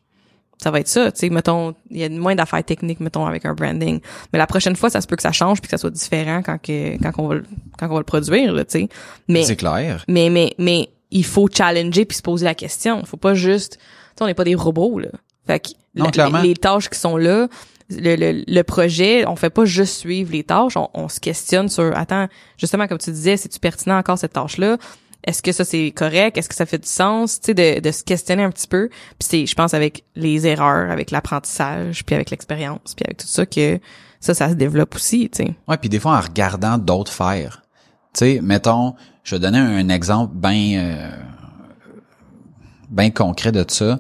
[0.61, 3.45] ça va être ça, tu sais, mettons, il y a moins d'affaires techniques, mettons, avec
[3.45, 3.99] un branding.
[4.31, 6.41] Mais la prochaine fois, ça se peut que ça change puis que ça soit différent
[6.43, 7.45] quand que, quand on va, le-
[7.79, 8.89] quand on va le produire, là, tu sais.
[9.27, 10.03] Mais, C'est clair.
[10.07, 13.03] mais, mais, mais, il faut challenger puis se poser la question.
[13.05, 13.79] Faut pas juste, tu
[14.17, 15.09] sais, on n'est pas des robots, là.
[15.47, 17.47] Fait que, Non, la- les, les tâches qui sont là,
[17.89, 21.67] le, le, le projet, on fait pas juste suivre les tâches, on, on se questionne
[21.67, 24.77] sur, attends, justement, comme tu disais, c'est-tu pertinent encore cette tâche-là?
[25.23, 26.37] Est-ce que ça c'est correct?
[26.37, 27.39] Est-ce que ça fait du sens?
[27.39, 28.89] Tu sais, de, de se questionner un petit peu.
[28.89, 33.27] Puis c'est, je pense, avec les erreurs, avec l'apprentissage, puis avec l'expérience, puis avec tout
[33.27, 33.79] ça que
[34.19, 35.43] ça, ça se développe aussi, tu.
[35.67, 37.63] Ouais, puis des fois en regardant d'autres faire.
[38.13, 41.11] Tu sais, mettons, je vais donner un exemple bien euh,
[42.89, 43.99] bien concret de ça.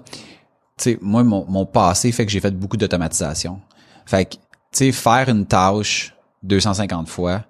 [0.77, 3.61] Tu sais, moi mon, mon passé fait que j'ai fait beaucoup d'automatisation.
[4.05, 4.39] Fait que tu
[4.73, 6.13] sais faire une tâche
[6.43, 7.43] 250 fois,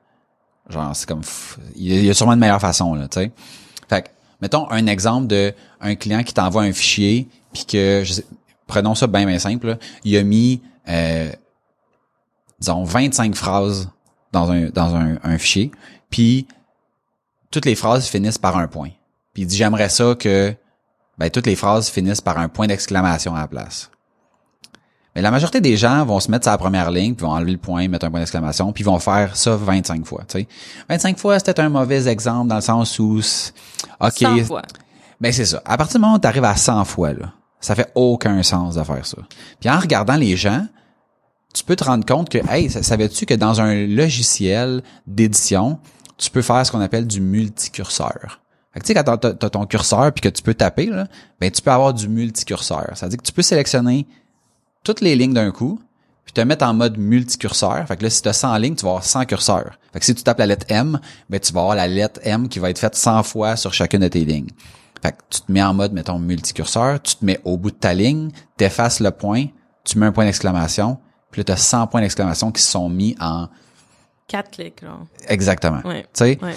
[0.69, 1.21] genre c'est comme
[1.75, 3.31] il y a sûrement une meilleure façon là, tu sais.
[3.91, 4.07] Fait que
[4.41, 8.25] mettons un exemple de un client qui t'envoie un fichier puis que je sais,
[8.65, 11.29] prenons ça bien bien simple, là, il a mis euh,
[12.57, 13.89] disons 25 phrases
[14.31, 15.71] dans un dans un, un fichier,
[16.09, 16.47] puis
[17.51, 18.91] toutes les phrases finissent par un point.
[19.33, 20.55] Puis il dit j'aimerais ça que
[21.17, 23.91] ben toutes les phrases finissent par un point d'exclamation à la place.
[25.15, 27.51] Mais la majorité des gens vont se mettre sur la première ligne, puis vont enlever
[27.51, 30.47] le point, mettre un point d'exclamation, puis ils vont faire ça 25 fois, tu sais.
[30.89, 33.17] 25 fois, c'était un mauvais exemple dans le sens où
[33.99, 34.61] OK, 100 fois.
[35.19, 35.61] ben c'est ça.
[35.65, 38.75] À partir du moment où tu arrives à 100 fois là, ça fait aucun sens
[38.75, 39.17] de faire ça.
[39.59, 40.65] Puis en regardant les gens,
[41.53, 45.77] tu peux te rendre compte que hey, sa- savais-tu que dans un logiciel d'édition,
[46.17, 48.39] tu peux faire ce qu'on appelle du multicurseur?
[48.73, 51.07] Fait que tu sais quand t'as t'as ton curseur puis que tu peux taper là,
[51.41, 52.91] ben tu peux avoir du multicurseur.
[52.95, 54.07] Ça veut dire que tu peux sélectionner
[54.83, 55.79] toutes les lignes d'un coup,
[56.25, 57.85] puis te mettre en mode multicurseur.
[57.87, 59.71] Fait que là, si tu as 100 lignes, tu vas avoir 100 curseurs.
[59.93, 62.47] Fait que si tu tapes la lettre M, ben tu vas avoir la lettre M
[62.47, 64.49] qui va être faite 100 fois sur chacune de tes lignes.
[65.01, 67.75] Fait que tu te mets en mode, mettons, multicurseur, tu te mets au bout de
[67.75, 69.45] ta ligne, t'effaces le point,
[69.83, 70.99] tu mets un point d'exclamation,
[71.31, 73.47] puis là, tu as 100 points d'exclamation qui se sont mis en...
[74.27, 74.99] Quatre clics, là.
[75.27, 75.81] Exactement.
[75.83, 76.03] Ouais.
[76.03, 76.55] Tu sais, Ouais.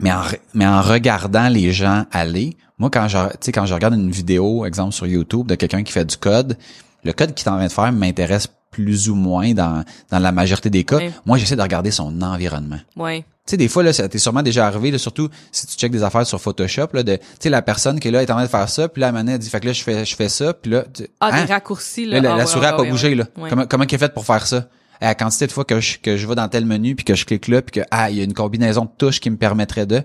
[0.00, 0.22] mais en,
[0.52, 4.10] mais en regardant les gens aller, moi quand je tu sais quand je regarde une
[4.10, 6.58] vidéo exemple sur YouTube de quelqu'un qui fait du code,
[7.04, 10.30] le code qu'il est en train de faire m'intéresse plus ou moins dans, dans la
[10.30, 11.00] majorité des cas.
[11.26, 12.78] Moi, j'essaie de regarder son environnement.
[12.96, 13.22] Ouais.
[13.46, 15.90] Tu sais, des fois, là, ça t'est sûrement déjà arrivé, là, surtout si tu checkes
[15.90, 18.34] des affaires sur Photoshop, là, de, tu sais, la personne qui est là est en
[18.34, 20.28] train de faire ça, puis là, elle dit, fait que là, je fais, je fais
[20.28, 21.44] ça, puis là, tu- Ah, hein?
[21.46, 22.28] des raccourcis, Là, là.
[22.28, 23.24] la, Ah, la souris a ouais, pas ouais, bougé, là.
[23.48, 24.68] Comment, comment qu'elle est faite pour faire ça?
[25.00, 27.16] À la quantité de fois que je, que je vais dans tel menu, puis que
[27.16, 29.36] je clique là, puis que, ah, il y a une combinaison de touches qui me
[29.36, 30.02] permettrait de,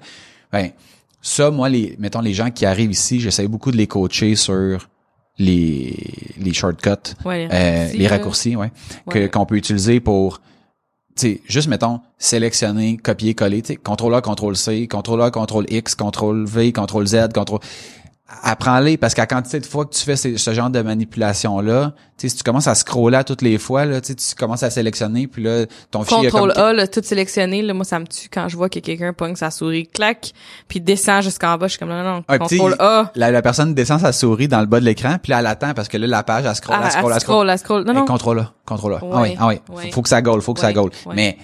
[0.52, 0.72] ben,
[1.22, 4.88] ça, moi, les, mettons, les gens qui arrivent ici, j'essaie beaucoup de les coacher sur
[5.38, 5.96] les,
[6.38, 8.10] les shortcuts, Ouais, les euh, raccourcis, les là.
[8.10, 10.40] raccourcis, ouais, qu'on peut utiliser pour,
[11.18, 15.32] tu sais, juste, mettons, sélectionner, copier, coller, tu sais, contrôle A, contrôle C, contrôle A,
[15.32, 17.60] contrôle X, contrôle V, contrôle Z, contrôle,
[18.42, 22.28] apprends-les parce qu'à quantité de fois que tu fais ce genre de manipulation là, tu
[22.28, 25.28] sais si tu commences à scroller à toutes les fois là, tu commences à sélectionner
[25.28, 28.28] puis là ton fichier Contrôle comme A, là, tout sélectionné, là, moi, ça me tue
[28.30, 30.32] quand je vois que quelqu'un pogne sa souris, clac,
[30.68, 33.12] puis descend jusqu'en bas, je suis comme, non, non, puis contrôle sais, A.
[33.14, 35.74] la, la personne descend sa souris dans le bas de l'écran puis là elle attend
[35.76, 37.84] parce que là la page elle scrolle, Ah, elle scrolle, elle scroll, elle scroll.
[37.84, 38.06] Non, Hey, non.
[38.06, 39.00] contrôle A, contrôle A.
[39.04, 40.90] ah oui, ah oui, faut, que ça goal, faut que ça goal.
[41.14, 41.38] Mais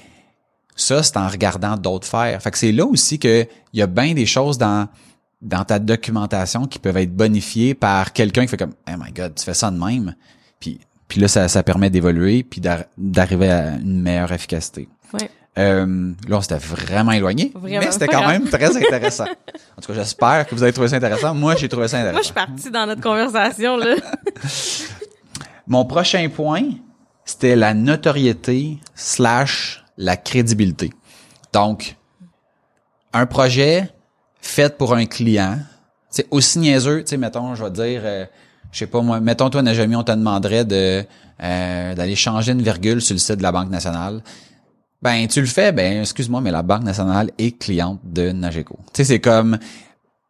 [0.76, 2.42] ça c'est en regardant d'autres faire.
[2.42, 4.88] Fait que c'est là aussi que il y a bien des choses dans
[5.42, 9.36] dans ta documentation qui peuvent être bonifiées par quelqu'un qui fait comme oh my god,
[9.36, 10.16] tu fais ça de même.
[10.60, 14.88] Puis puis là ça ça permet d'évoluer puis d'ar- d'arriver à une meilleure efficacité.
[15.14, 15.30] Ouais.
[15.58, 18.40] Euh, là, on s'était vraiment éloigné, Vraiment, mais c'était quand grave.
[18.40, 19.26] même très intéressant.
[19.26, 21.36] en tout cas, j'espère que vous avez trouvé ça intéressant.
[21.36, 22.14] Moi, j'ai trouvé ça intéressant.
[22.14, 23.96] Moi, je suis partie dans notre conversation, là.
[25.68, 26.64] Mon prochain point,
[27.26, 30.92] c'était la notoriété slash la crédibilité.
[31.54, 31.96] Donc,
[33.14, 33.90] un projet
[34.42, 35.60] fait pour un client,
[36.10, 38.26] c'est aussi niaiseux, tu sais, mettons, je vais te dire, euh,
[38.72, 41.04] je sais pas moi, mettons toi, Najami, on te demanderait de
[41.44, 44.22] euh, d'aller changer une virgule sur le site de la Banque nationale.
[45.02, 48.78] Ben, tu le fais, ben, excuse-moi, mais la Banque nationale est cliente de Nageco.
[48.94, 49.58] Tu sais, c'est comme,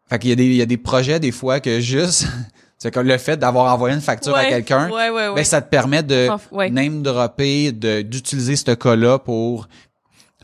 [0.10, 2.28] fait qu'il y a des, il y a des projets, des fois, que juste,
[2.78, 5.36] c'est comme le fait d'avoir envoyé une facture à quelqu'un, Ouais, ouais, ouais.
[5.36, 6.30] ben, ça te permet de
[6.70, 9.68] name dropper, de, d'utiliser ce cas-là pour,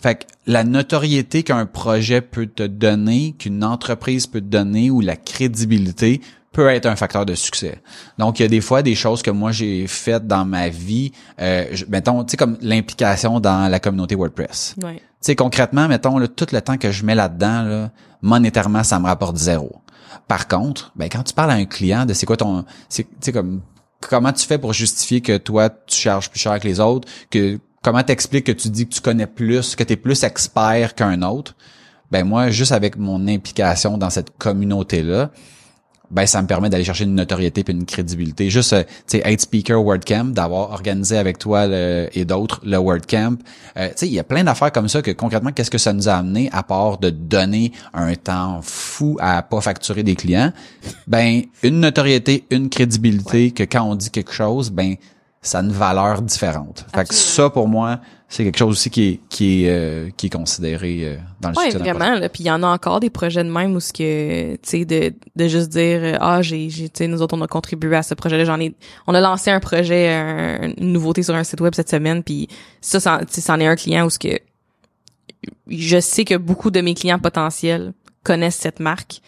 [0.02, 5.02] fait que la notoriété qu'un projet peut te donner, qu'une entreprise peut te donner ou
[5.02, 6.22] la crédibilité
[6.52, 7.82] peut être un facteur de succès.
[8.18, 11.12] Donc, il y a des fois des choses que moi j'ai faites dans ma vie,
[11.40, 14.76] euh, je- mettons, tu sais, comme l'implication dans la communauté WordPress.
[14.84, 14.96] Ouais.
[14.96, 17.92] Tu sais, concrètement, mettons, là, tout le temps que je mets là-dedans, là,
[18.22, 19.82] monétairement, ça me rapporte zéro.
[20.28, 23.10] Par contre, ben, quand tu parles à un client de c'est quoi ton, c'est, tu
[23.22, 23.62] sais, comme,
[24.02, 27.60] comment tu fais pour justifier que toi, tu charges plus cher que les autres, que,
[27.88, 31.22] comment t'expliques que tu dis que tu connais plus, que tu es plus expert qu'un
[31.22, 31.56] autre,
[32.12, 35.32] ben, moi, juste avec mon implication dans cette communauté-là,
[36.12, 38.50] ben ça me permet d'aller chercher une notoriété puis une crédibilité.
[38.50, 42.78] Juste, euh, tu sais, être speaker WordCamp, d'avoir organisé avec toi le- et d'autres le
[42.78, 43.38] WordCamp.
[43.78, 45.94] Euh, tu sais, il y a plein d'affaires comme ça que concrètement, qu'est-ce que ça
[45.94, 50.52] nous a amené à part de donner un temps fou à pas facturer des clients?
[51.08, 54.96] Ben, une notoriété, une crédibilité que quand on dit quelque chose, ben
[55.48, 56.86] ça a une valeur différente.
[56.94, 60.26] Fait que ça, pour moi, c'est quelque chose aussi qui est qui est euh, qui
[60.28, 61.78] est considéré euh, dans le Ouais, projet.
[61.92, 62.20] vraiment.
[62.20, 62.28] Là.
[62.30, 64.86] Puis il y en a encore des projets de même où ce que, tu sais,
[64.86, 68.04] de, de juste dire, euh, ah, j'ai, tu sais, nous autres on a contribué à
[68.04, 68.44] ce projet-là.
[68.46, 68.76] J'en ai,
[69.08, 72.22] on a lancé un projet, un- une nouveauté sur un site web cette semaine.
[72.24, 72.48] Puis
[72.82, 74.38] ça, sais, c'en est un client où ce que,
[75.68, 77.94] je sais que beaucoup de mes clients potentiels
[78.24, 79.22] connaissent cette marque.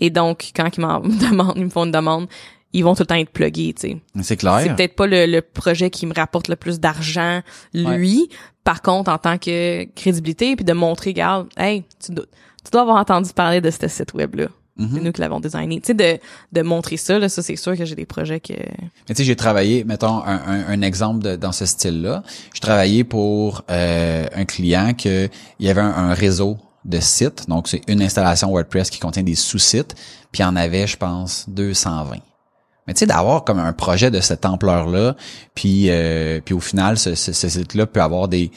[0.00, 2.26] Et donc, quand ils m'en demandent, ils me font une demande,
[2.74, 3.96] ils vont tout le temps être plugués, tu sais.
[4.16, 4.76] C'est C'est clair.
[4.76, 7.40] peut-être pas le, le projet qui me rapporte le plus d'argent,
[7.72, 8.28] lui.
[8.64, 12.24] Par contre, en tant que crédibilité, puis de montrer, regarde, hey, tu dois,
[12.64, 14.46] tu dois avoir entendu parler de ce site web-là.
[14.76, 14.90] Mhm.
[14.92, 15.80] C'est nous qui l'avons designé.
[15.80, 16.18] Tu sais, de,
[16.52, 18.54] de montrer ça, là, ça, c'est sûr que j'ai des projets que...
[18.54, 22.22] Mais tu sais, j'ai travaillé, mettons un, un, un exemple de- dans ce style-là.
[22.54, 25.28] J'ai travaillé pour euh, un client que
[25.60, 29.22] il y avait un, un réseau de sites, donc c'est une installation WordPress qui contient
[29.22, 29.94] des sous-sites,
[30.32, 32.16] puis il y en avait, je pense, 220.
[32.86, 35.16] Mais tu sais, d'avoir comme un projet de cette ampleur-là,
[35.54, 38.50] puis euh, puis au final, ce, ce, ce site-là peut avoir des,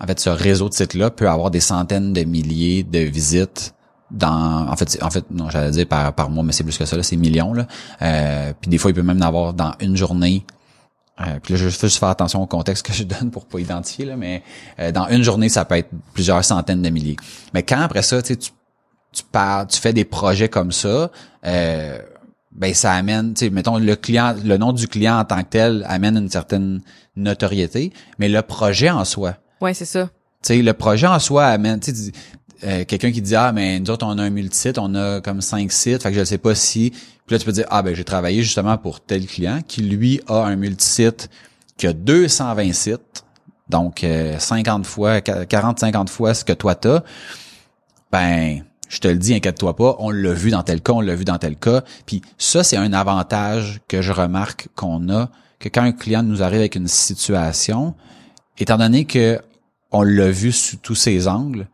[0.00, 3.74] en fait, ce réseau de sites-là peut avoir des centaines de milliers de visites
[4.10, 6.84] dans en fait en fait non j'allais dire par par mois mais c'est plus que
[6.84, 7.66] ça c'est millions là.
[8.02, 10.44] Euh, puis des fois il peut même en avoir dans une journée.
[11.20, 13.60] Euh, puis là je fais juste faire attention au contexte que je donne pour pas
[13.60, 14.42] identifier là mais
[14.80, 17.16] euh, dans une journée ça peut être plusieurs centaines de milliers.
[17.54, 21.10] Mais quand après ça tu tu parles tu fais des projets comme ça
[21.46, 21.98] euh,
[22.54, 25.48] ben ça amène tu sais mettons le client le nom du client en tant que
[25.50, 26.80] tel amène une certaine
[27.16, 30.06] notoriété mais le projet en soi Ouais, c'est ça.
[30.42, 32.12] tu sais, le projet en soi amène, tu sais,
[32.64, 35.40] euh, quelqu'un qui dit, ah, mais nous autres, on a un multisite, on a comme
[35.40, 37.82] cinq sites, fait que je ne sais pas si, puis là, tu peux dire, ah,
[37.82, 41.30] ben, j'ai travaillé justement pour tel client qui, lui, a un multisite
[41.78, 43.24] qui a 220 sites,
[43.70, 47.00] donc euh, 50 fois, 40-50 fois ce que toi t'as,
[48.12, 51.14] ben, je te le dis, inquiète-toi pas, on l'a vu dans tel cas, on l'a
[51.14, 55.68] vu dans tel cas, puis ça, c'est un avantage que je remarque qu'on a, que
[55.68, 57.94] quand un client nous arrive avec une situation,
[58.58, 59.40] étant donné que
[59.92, 61.66] on l'a vu sous tous ses angles,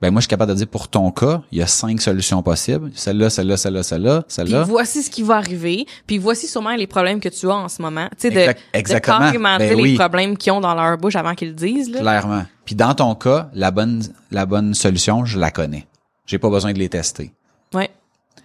[0.00, 2.42] ben moi je suis capable de dire pour ton cas, il y a cinq solutions
[2.42, 4.62] possibles, celle-là, celle-là, celle-là, celle-là, Puis celle-là.
[4.64, 5.86] voici ce qui va arriver.
[6.08, 8.08] Puis voici sûrement les problèmes que tu as en ce moment.
[8.18, 9.18] Tu sais, de, Exact- de exactement.
[9.20, 11.88] carrément Ben les problèmes qu'ils ont dans leur bouche avant qu'ils le disent.
[11.90, 12.00] Là.
[12.00, 12.44] Clairement.
[12.64, 14.02] Puis dans ton cas, la bonne
[14.32, 15.86] la bonne solution, je la connais.
[16.26, 17.32] J'ai pas besoin de les tester.
[17.74, 17.90] Ouais.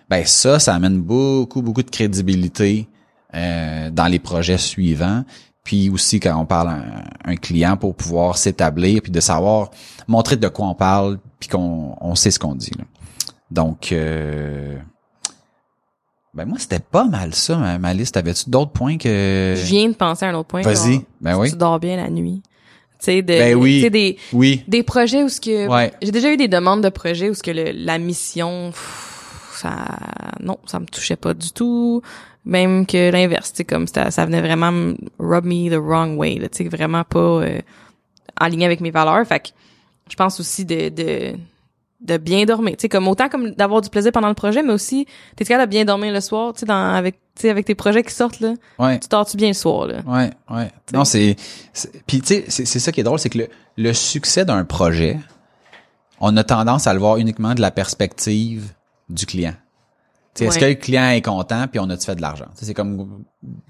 [0.10, 2.88] Ben ça, ça amène beaucoup beaucoup de crédibilité
[3.36, 5.24] euh, dans les projets suivants.
[5.64, 9.70] Puis aussi quand on parle à un, un client pour pouvoir s'établir puis de savoir
[10.08, 12.72] montrer de quoi on parle puis qu'on on sait ce qu'on dit.
[12.78, 12.86] là.
[13.52, 14.78] Donc euh,
[16.34, 18.16] ben moi c'était pas mal ça ma, ma liste.
[18.18, 20.62] Avais-tu d'autres points que Je viens de penser à un autre point.
[20.62, 21.02] Vas-y.
[21.20, 21.50] Ben oui.
[21.52, 22.42] Tu dors bien la nuit.
[23.00, 23.90] Tu de, Ben oui.
[23.90, 24.64] des, Oui.
[24.68, 25.92] des projets où ce que Ouais.
[26.02, 29.76] j'ai déjà eu des demandes de projets où ce que le- la mission pff, ça
[30.40, 32.02] non ça me touchait pas du tout
[32.46, 36.18] même que l'inverse tu sais comme ça ça venait vraiment me rub me the wrong
[36.18, 37.60] way tu sais vraiment pas euh,
[38.40, 39.48] en ligne avec mes valeurs fait que
[40.10, 41.34] je pense aussi de de
[42.00, 44.74] de bien dormir tu sais comme autant comme d'avoir du plaisir pendant le projet mais
[44.74, 47.66] aussi t'es capable de bien dormir le soir tu sais dans avec tu sais avec
[47.66, 49.00] tes projets qui sortent là Ouais.
[49.00, 50.02] tu dors tu bien le soir là?
[50.06, 50.72] Ouais, ouais.
[50.94, 51.36] Non, c'est,
[52.06, 54.64] puis tu sais, c'est c'est ça qui est drôle, c'est que le, le succès d'un
[54.64, 55.18] projet,
[56.20, 58.74] on a tendance à le voir uniquement de la perspective
[59.10, 59.54] du client.
[60.38, 60.62] Tu sais, Est-ce Ouais.
[60.76, 62.46] que le client est content puis on a-tu fait de l'argent?
[62.54, 63.24] C'est comme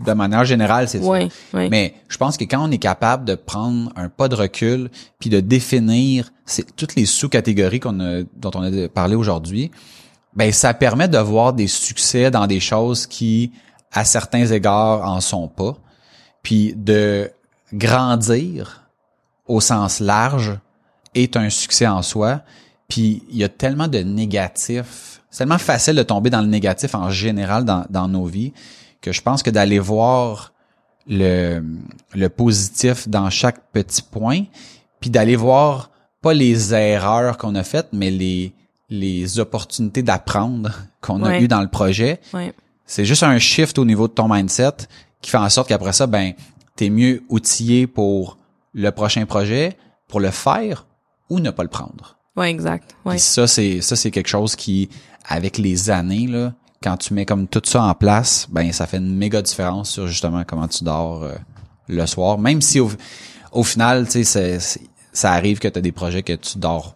[0.05, 1.57] de manière générale, c'est ouais ça.
[1.57, 4.89] ouais Mais je pense que quand on est capable de prendre un pas de recul
[5.19, 6.31] puis de définir
[6.75, 9.71] toutes les sous-catégories qu'on a, dont on a parlé aujourd'hui,
[10.35, 13.51] ben ça permet de voir des succès dans des choses qui,
[13.93, 15.75] à certains égards, en sont pas,
[16.43, 17.31] puis de
[17.73, 18.83] grandir
[19.47, 20.57] au sens large
[21.15, 22.41] est un succès en soi.
[22.87, 26.95] Puis il y a tellement de négatifs, c'est tellement facile de tomber dans le négatif
[26.95, 28.53] en général dans, dans nos vies
[29.01, 30.53] que je pense que d'aller voir
[31.07, 31.61] le,
[32.13, 34.43] le positif dans chaque petit point,
[34.99, 38.53] puis d'aller voir pas les erreurs qu'on a faites, mais les,
[38.89, 40.71] les opportunités d'apprendre
[41.01, 41.41] qu'on a Ouais.
[41.43, 42.53] eues dans le projet, ouais
[42.89, 44.71] c'est juste un shift au niveau de ton mindset
[45.21, 46.31] qui fait en sorte qu'après ça, ben,
[46.77, 48.37] t'es mieux outillé pour
[48.73, 50.85] le prochain projet, pour le faire
[51.29, 52.17] ou ne pas le prendre.
[52.37, 54.87] ouais exact ouais Puis ça, c'est ça, c'est quelque chose qui,
[55.27, 58.97] avec les années, là, quand tu mets comme tout ça en place, ben ça fait
[58.97, 61.33] une méga différence sur justement comment tu dors euh,
[61.87, 62.37] le soir.
[62.37, 62.89] Même si au,
[63.51, 64.59] au final, tu sais,
[65.11, 66.95] ça arrive que tu as des projets que tu dors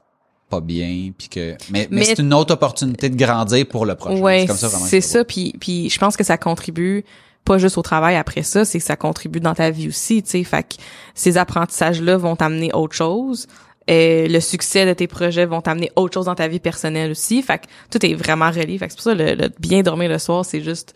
[0.49, 3.95] pas bien, puis que mais, mais, Mais- c'est une autre opportunité de grandir pour le
[3.95, 4.19] prochain.
[4.19, 4.85] Ouais, c'est comme ça vraiment.
[4.85, 5.23] c'est ça.
[5.23, 7.03] Puis, puis je pense que ça contribue
[7.45, 10.29] pas juste au travail après ça, c'est que ça contribue dans ta vie aussi, tu
[10.29, 10.43] sais.
[10.43, 10.75] Fait que
[11.15, 13.47] ces apprentissages-là vont t'amener autre chose.
[13.87, 17.41] Et le succès de tes projets vont t'amener autre chose dans ta vie personnelle aussi.
[17.41, 18.77] Fait que tout est vraiment relié.
[18.77, 20.93] Fait que c'est pour ça le, le bien dormir le soir, c'est juste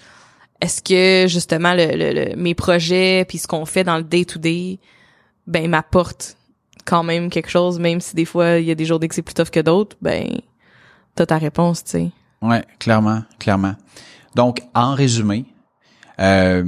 [0.62, 4.24] est-ce que justement le, le- le- mes projets puis ce qu'on fait dans le day
[4.24, 4.80] to day
[5.48, 6.38] ben m'apporte
[6.86, 9.22] quand même quelque chose même si des fois il y a des journées que c'est
[9.22, 10.28] plus tough que d'autres ben
[11.16, 12.12] t'as ta réponse tu sais
[12.42, 13.76] Ouais, clairement, clairement.
[14.36, 15.46] Donc, en résumé,
[16.20, 16.64] euh,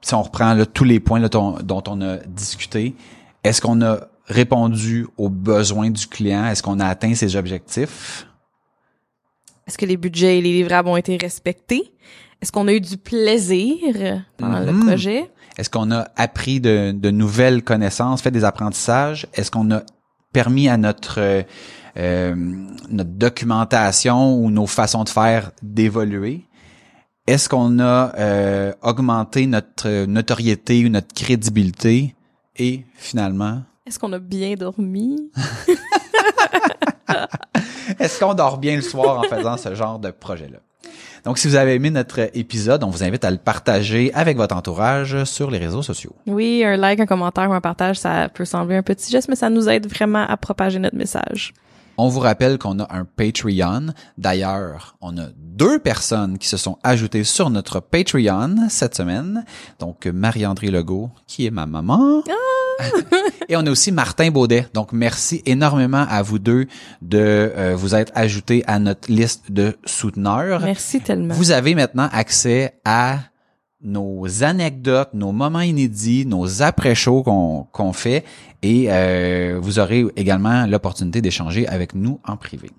[0.00, 2.94] si on reprend là, tous les points là, dont on a discuté,
[3.44, 6.46] est-ce qu'on a répondu aux besoins du client?
[6.46, 8.26] Est-ce qu'on a atteint ses objectifs?
[9.66, 11.92] Est-ce que les budgets et les livrables ont été respectés?
[12.40, 14.86] Est-ce qu'on a eu du plaisir pendant le Mhm.
[14.86, 15.30] projet?
[15.58, 19.26] Est-ce qu'on a appris de, de nouvelles connaissances, fait des apprentissages?
[19.34, 19.82] Est-ce qu'on a
[20.32, 21.42] permis à notre euh,
[21.96, 22.34] euh,
[22.90, 26.44] notre documentation ou nos façons de faire d'évoluer?
[27.26, 32.14] Est-ce qu'on a euh, augmenté notre notoriété ou notre crédibilité?
[32.56, 35.30] Et finalement, Est-ce qu'on a bien dormi?
[37.98, 40.58] est-ce qu'on dort bien le soir en faisant ce genre de projet-là?
[41.24, 44.54] Donc, si vous avez aimé notre épisode, on vous invite à le partager avec votre
[44.54, 46.14] entourage sur les réseaux sociaux.
[46.26, 49.36] Oui, un like, un commentaire ou un partage, ça peut sembler un petit geste, mais
[49.36, 51.54] ça nous aide vraiment à propager notre message.
[52.00, 53.88] On vous rappelle qu'on a un Patreon.
[54.16, 59.44] D'ailleurs, on a deux personnes qui se sont ajoutées sur notre Patreon cette semaine.
[59.80, 62.22] Donc, Marie-André Legault, qui est ma maman.
[63.48, 64.68] Et on a aussi Martin Baudet.
[64.74, 66.68] Donc, merci énormément à vous deux
[67.02, 70.60] de euh, vous être ajoutés à notre liste de souteneurs.
[70.60, 71.34] Merci tellement.
[71.34, 73.18] Vous avez maintenant accès à
[73.82, 78.24] nos anecdotes, nos moments inédits, nos après-shows qu'on qu'on fait
[78.62, 82.70] et euh, vous aurez également l'opportunité d'échanger avec nous en privé.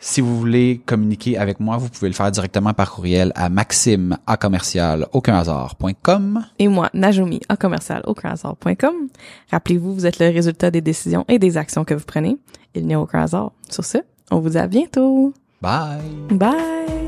[0.00, 4.16] Si vous voulez communiquer avec moi, vous pouvez le faire directement par courriel à maxime
[4.28, 5.06] à commercial.
[6.60, 8.04] Et moi, Najumi, à commercial.
[9.50, 12.36] Rappelez-vous, vous êtes le résultat des décisions et des actions que vous prenez.
[12.76, 13.50] Il n'y a aucun hasard.
[13.68, 13.98] Sur ce,
[14.30, 15.34] on vous dit à bientôt.
[15.60, 15.98] Bye!
[16.30, 17.07] Bye!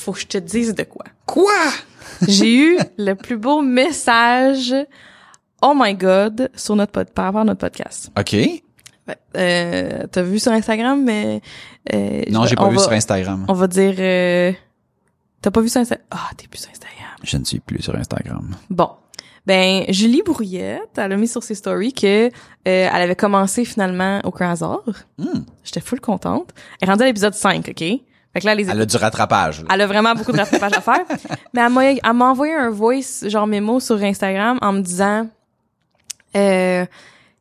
[0.00, 1.04] Faut que je te dise de quoi.
[1.26, 1.52] Quoi?
[2.28, 4.74] J'ai eu le plus beau message,
[5.62, 8.10] oh my god, sur notre pod, par rapport à notre podcast.
[8.18, 8.36] OK.
[9.36, 11.40] Euh, t'as vu sur Instagram, mais...
[11.92, 13.44] Euh, Non, j'ai pas vu va- sur Instagram.
[13.48, 13.94] On va dire...
[13.98, 14.52] euh,
[15.42, 16.06] t'as pas vu sur Instagram?
[16.10, 17.08] Ah, t'es plus sur Instagram.
[17.22, 18.54] Je ne suis plus sur Instagram.
[18.68, 18.90] Bon.
[19.46, 22.30] Ben, Julie Brouillette, elle a mis sur ses stories que euh,
[22.64, 24.84] elle avait commencé finalement Aucun hasard.
[25.18, 25.40] Hmm.
[25.64, 26.50] J'étais full contente.
[26.80, 28.00] Elle est rendue à l'épisode 5, OK?
[28.32, 29.60] Fait que là, les Elle a du rattrapage.
[29.60, 29.68] là.
[29.72, 31.04] elle a vraiment beaucoup de rattrapage à faire.
[31.52, 35.26] Mais elle m'a, elle m'a envoyé un voice, genre mémo sur Instagram en me disant
[36.36, 36.86] euh,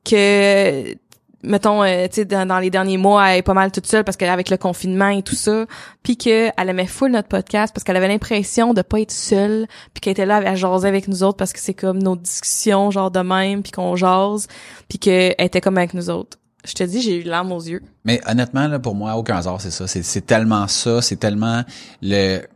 [0.04, 0.96] que,
[1.44, 4.04] mettons, euh, tu sais, dans, dans les derniers mois, elle est pas mal toute seule
[4.04, 5.68] parce qu'avec le confinement et tout ça,
[6.02, 9.68] puis que elle aimait full notre podcast parce qu'elle avait l'impression de pas être seule,
[9.94, 12.90] puis qu'elle était là à jaser avec nous autres parce que c'est comme nos discussions,
[12.90, 14.48] genre de même, puis qu'on jase,
[14.88, 16.39] puis qu'elle était comme avec nous autres.
[16.66, 17.82] Je te dis, j'ai eu l'âme aux yeux.
[18.04, 19.88] Mais honnêtement, là, pour moi, aucun hasard, c'est ça.
[19.88, 21.02] C'est, tellement ça.
[21.02, 21.64] C'est tellement
[22.02, 22.48] le, tu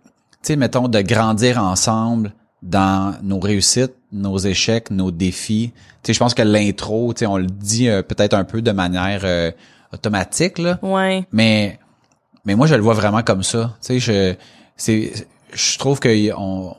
[0.41, 5.71] sais, mettons, de grandir ensemble dans nos réussites, nos échecs, nos défis.
[6.03, 8.61] Tu sais, je pense que l'intro, tu sais, on le dit euh, peut-être un peu
[8.61, 9.51] de manière euh,
[9.93, 10.79] automatique, là.
[10.81, 11.25] Ouais.
[11.31, 11.79] Mais,
[12.45, 13.75] mais moi, je le vois vraiment comme ça.
[13.81, 14.35] Tu sais, je,
[14.75, 16.75] c'est, je trouve que on,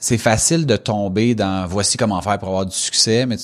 [0.00, 3.36] c'est facile de tomber dans voici comment faire pour avoir du succès, mais,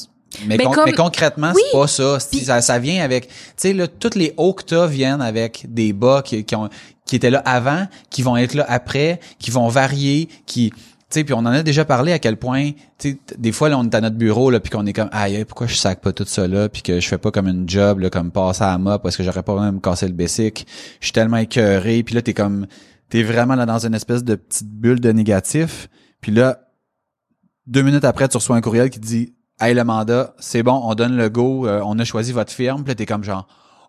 [0.47, 1.63] mais, Mais con- comme- mais concrètement, Oui.
[1.71, 2.19] c'est pas ça.
[2.21, 2.61] Ça.
[2.61, 6.23] Ça vient avec, tu sais, là, toutes les hauts que t'as viennent avec des bas
[6.25, 6.69] qui, qui ont,
[7.07, 10.77] qui étaient là avant, qui vont être là après, qui vont varier, qui, tu
[11.09, 13.79] sais, puis on en a déjà parlé à quel point, tu sais, des fois là
[13.79, 16.13] on est à notre bureau là, puis qu'on est comme, aïe, pourquoi je sac pas
[16.13, 18.77] tout ça là, puis que je fais pas comme une job là, comme passer à
[18.77, 20.67] mop parce que j'aurais pas même cassé le basic.
[20.99, 22.67] Je suis tellement écœuré, puis là t'es comme,
[23.09, 25.89] t'es vraiment là dans une espèce de petite bulle de négatif,
[26.21, 26.59] puis là
[27.69, 30.81] deux minutes après tu reçois un courriel qui te dit, hey le mandat, c'est bon,
[30.85, 33.47] on donne le go, euh, on a choisi votre firme, puis t'es comme genre,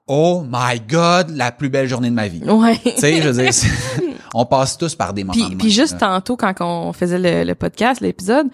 [0.07, 2.43] oh my god, la plus belle journée de ma vie.
[2.43, 2.78] Ouais.
[2.78, 3.51] tu sais, je veux dire,
[4.34, 5.34] on passe tous par des moments.
[5.34, 5.99] Puis, de puis juste là.
[5.99, 8.47] tantôt, quand on faisait le, le podcast, l'épisode,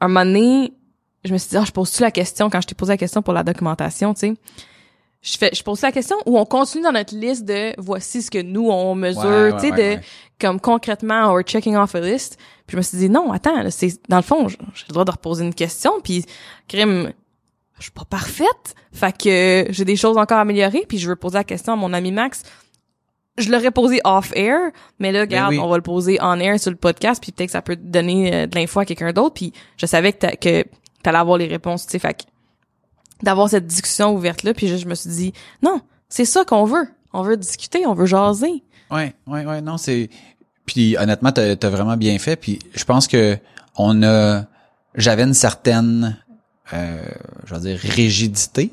[0.00, 0.72] un moment donné,
[1.24, 3.22] je me suis dit, ah, je pose-tu la question quand je t'ai posé la question
[3.22, 4.34] pour la documentation, tu sais.
[5.26, 8.30] Je fais, je pose la question ou on continue dans notre liste de voici ce
[8.30, 10.02] que nous on mesure, Ouais, tu sais, ouais, de
[10.40, 12.38] comme concrètement or checking off a list.
[12.66, 14.56] Puis je me suis dit non, attends, là, c'est dans le fond, j'ai
[14.88, 16.24] le droit de reposer une question, puis
[16.68, 17.12] crime,
[17.78, 21.16] je suis pas parfaite, fait que j'ai des choses encore à améliorer, puis je veux
[21.16, 22.44] poser la question à mon ami Max.
[23.36, 24.70] Je l'aurais posé off air,
[25.00, 25.62] mais là, regarde, Ben oui.
[25.64, 28.32] on va le poser on air sur le podcast, puis peut-être que ça peut donner
[28.32, 30.64] euh, de l'info à quelqu'un d'autre, puis je savais que que
[31.02, 32.22] t'allais avoir les réponses, tu sais, fait que
[33.22, 36.64] d'avoir cette discussion ouverte là, puis je, je me suis dit non, c'est ça qu'on
[36.64, 38.62] veut, on veut discuter, on veut jaser.
[38.90, 40.10] Ouais, ouais, ouais, non, c'est.
[40.64, 42.36] Puis honnêtement, t'as as vraiment bien fait.
[42.36, 43.38] Puis je pense que
[43.76, 44.44] on a,
[44.94, 46.16] j'avais une certaine,
[46.72, 47.04] euh,
[47.44, 48.72] je dire rigidité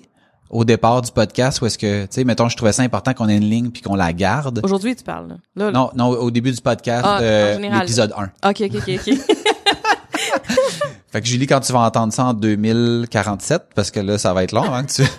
[0.50, 3.28] au départ du podcast, où est-ce que, tu sais, mettons, je trouvais ça important qu'on
[3.28, 4.62] ait une ligne puis qu'on la garde.
[4.64, 5.36] Aujourd'hui, tu parles là.
[5.56, 5.72] Là, là.
[5.72, 8.50] Non, non, au début du podcast, Ah, euh, l'épisode 1.
[8.50, 9.14] OK, OK, OK, OK.
[11.14, 14.44] Fait que Julie, quand tu vas entendre ça en 2047, parce que là, ça va
[14.44, 15.04] être long, hein, que tu.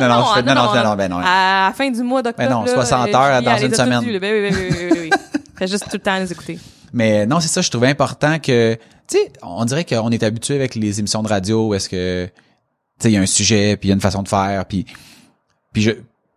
[0.00, 1.18] Non, non, non, je fais- non, non, non, ben non.
[1.18, 2.48] À la fin du mois d'octobre.
[2.48, 4.12] Ben non, là, 60 euh, heures Julie, dans une semaine.
[4.12, 4.18] là.
[4.18, 5.10] Ben oui, oui, oui, oui, oui.
[5.58, 6.58] Fais juste tout le temps à les écouter.
[6.92, 8.74] Mais non, c'est ça, je trouvais important que,
[9.06, 12.24] tu sais, on dirait qu'on est habitué avec les émissions de radio où est-ce que,
[12.26, 12.32] tu
[12.98, 14.86] sais, il y a un sujet, puis il y a une façon de faire, puis,
[15.72, 15.90] puis je,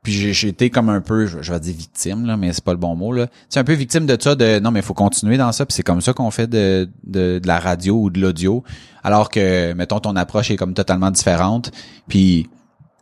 [0.03, 2.73] puis j'ai été comme un peu, je, je vais dire victime là, mais c'est pas
[2.73, 3.27] le bon mot là.
[3.49, 5.73] C'est un peu victime de ça, de non mais il faut continuer dans ça, puis
[5.73, 8.63] c'est comme ça qu'on fait de, de de la radio ou de l'audio,
[9.03, 11.71] alors que mettons ton approche est comme totalement différente,
[12.07, 12.49] puis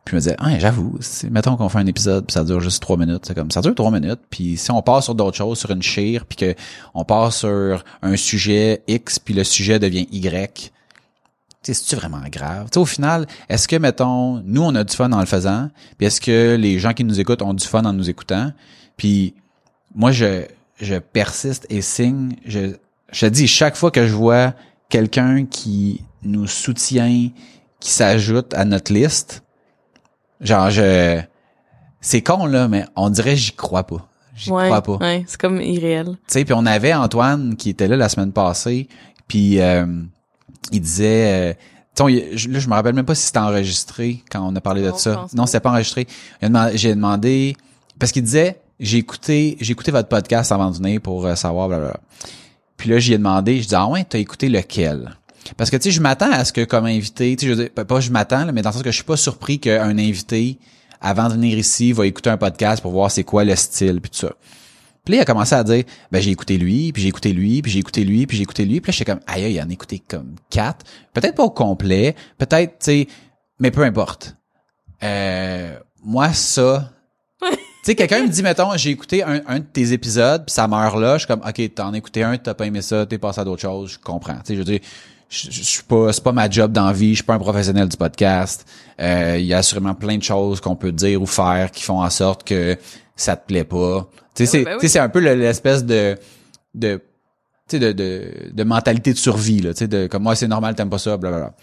[0.03, 0.97] puis je me disais, ah, j'avoue,
[1.29, 3.75] mettons qu'on fait un épisode puis ça dure juste trois minutes, c'est comme ça dure
[3.75, 6.55] trois minutes, puis si on passe sur d'autres choses, sur une chire, puis que
[6.95, 10.71] on passe sur un sujet X, puis le sujet devient Y,
[11.61, 12.65] c'est-tu vraiment grave?
[12.65, 15.69] Tu sais, au final, est-ce que, mettons, nous, on a du fun en le faisant,
[15.97, 18.51] puis est-ce que les gens qui nous écoutent ont du fun en nous écoutant?
[18.97, 19.35] Puis
[19.93, 20.45] moi, je,
[20.79, 22.35] je persiste et signe.
[22.45, 22.75] Je,
[23.11, 24.53] je te dis, chaque fois que je vois
[24.89, 27.29] quelqu'un qui nous soutient,
[27.79, 29.43] qui s'ajoute à notre liste,
[30.39, 31.21] genre, je...
[32.03, 34.07] C'est con, là, mais on dirait j'y crois pas.
[34.35, 34.95] J'y ouais, crois pas.
[34.95, 36.17] Ouais, c'est comme irréel.
[36.27, 38.87] Tu sais, puis on avait Antoine qui était là la semaine passée,
[39.27, 39.85] puis euh,
[40.71, 41.55] il disait,
[41.99, 44.81] euh, je- là je me rappelle même pas si c'était enregistré quand on a parlé
[44.81, 45.25] Non, de ça.
[45.33, 46.07] Non, c'était pas enregistré.
[46.73, 47.55] J'ai demandé
[47.99, 51.67] parce qu'il disait, j'ai écouté, j'ai écouté votre podcast avant de venir pour euh, savoir,
[51.67, 51.99] blablabla.
[52.77, 55.15] Puis là, j'y ai demandé, je dis ah ouais, t'as écouté lequel?
[55.57, 57.63] Parce que tu sais, je m'attends à ce que comme invité, tu sais, je veux
[57.69, 59.97] dire, pas- je m'attends, là, mais dans le sens que je suis pas surpris qu'un
[59.97, 60.57] invité
[61.01, 64.11] avant de venir ici va écouter un podcast pour voir c'est quoi le style puis
[64.11, 64.33] tout ça.
[65.03, 67.61] Puis là, il a commencé à dire, ben j'ai écouté lui, puis j'ai écouté lui,
[67.61, 68.81] puis j'ai écouté lui, puis j'ai écouté lui.
[68.81, 70.85] Puis là, j'étais comme, aïe, il en a écouté comme quatre.
[71.13, 73.07] Peut-être pas au complet, peut-être, tu sais,
[73.59, 74.35] mais peu importe.
[75.03, 76.91] Euh, moi, ça,
[77.83, 80.97] sais, quelqu'un me dit, mettons, j'ai écouté un, un de tes épisodes, puis ça meurt
[80.97, 83.41] là, je suis comme, OK, t'en as écouté un, t'as pas aimé ça, t'es passé
[83.41, 84.35] à d'autres choses, je comprends.
[84.35, 84.79] Tu sais, je veux dire,
[85.29, 87.87] je, je, je suis pas, c'est pas ma job d'envie, je suis pas un professionnel
[87.87, 88.67] du podcast.
[88.99, 92.03] Euh, Il y a assurément plein de choses qu'on peut dire ou faire qui font
[92.03, 92.77] en sorte que
[93.15, 94.09] ça te plaît pas.
[94.35, 94.81] Tu sais, c'est, ben oui.
[94.81, 96.17] sais, c'est un peu le- l'espèce de,
[96.73, 97.01] de,
[97.71, 100.89] de, de, de mentalité de survie, là, tu sais, de, comme moi, c'est normal, t'aimes
[100.89, 101.53] pas ça, blablabla.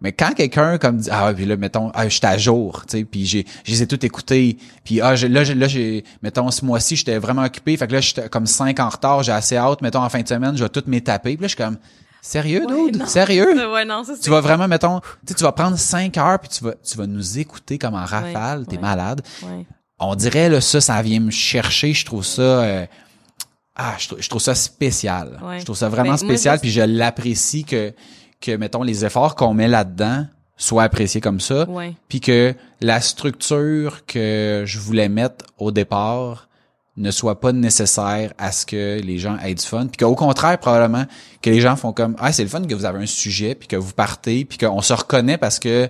[0.00, 2.98] Mais quand quelqu'un comme dit ah ouais, puis là mettons ah j'étais à jour, tu
[2.98, 6.04] sais, puis j'ai je les ai tout écoutés, puis ah j'ai- là j'ai- là j'ai
[6.22, 9.32] mettons ce mois-ci j'étais vraiment occupé, fait que là j'étais comme 5 en retard, j'ai
[9.32, 11.30] assez hâte, mettons en fin de semaine, je vais tout m'étaper.
[11.36, 11.78] Puis là je suis comme
[12.22, 13.00] sérieux Ouais, dude?
[13.00, 13.06] non.
[13.06, 13.48] Sérieux?
[13.72, 16.74] Ouais, non, ça, Tu vas vraiment mettons, tu vas prendre 5 heures puis tu vas
[16.74, 19.22] tu vas nous écouter comme en rafale, t'es malade.
[20.00, 22.86] On dirait là ça ça vient me chercher, je trouve ça euh,
[23.76, 25.38] ah, je, trou- je trouve ça spécial.
[25.42, 25.60] Ouais.
[25.60, 27.92] Je trouve ça vraiment Ben, spécial, puis je l'apprécie que
[28.40, 30.26] que mettons les efforts qu'on met là-dedans
[30.56, 31.94] soient appréciés comme ça, Ouais.
[32.08, 36.48] puis que la structure que je voulais mettre au départ
[36.96, 40.58] ne soit pas nécessaire à ce que les gens aient du fun, puis qu'au contraire
[40.58, 41.04] probablement
[41.42, 43.68] que les gens font comme ah c'est le fun que vous avez un sujet, puis
[43.68, 45.88] que vous partez, puis qu'on se reconnaît parce que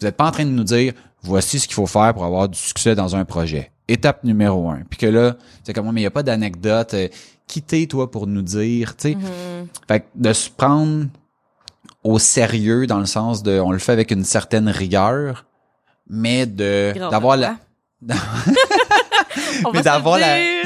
[0.00, 0.92] vous êtes pas en train de nous dire
[1.22, 3.72] voici ce qu'il faut faire pour avoir du succès dans un projet.
[3.88, 4.82] Étape numéro un.
[4.88, 6.94] Puis que là, c'est comme mais il y a pas d'anecdote.
[6.94, 7.08] Euh,
[7.46, 9.14] quittez toi pour nous dire, tu sais.
[9.16, 9.68] Mhm.
[9.88, 11.06] Fait que de se prendre
[12.04, 15.46] au sérieux dans le sens de on le fait avec une certaine rigueur,
[16.08, 17.56] mais de d'avoir la
[19.72, 20.59] Mais d'avoir la-.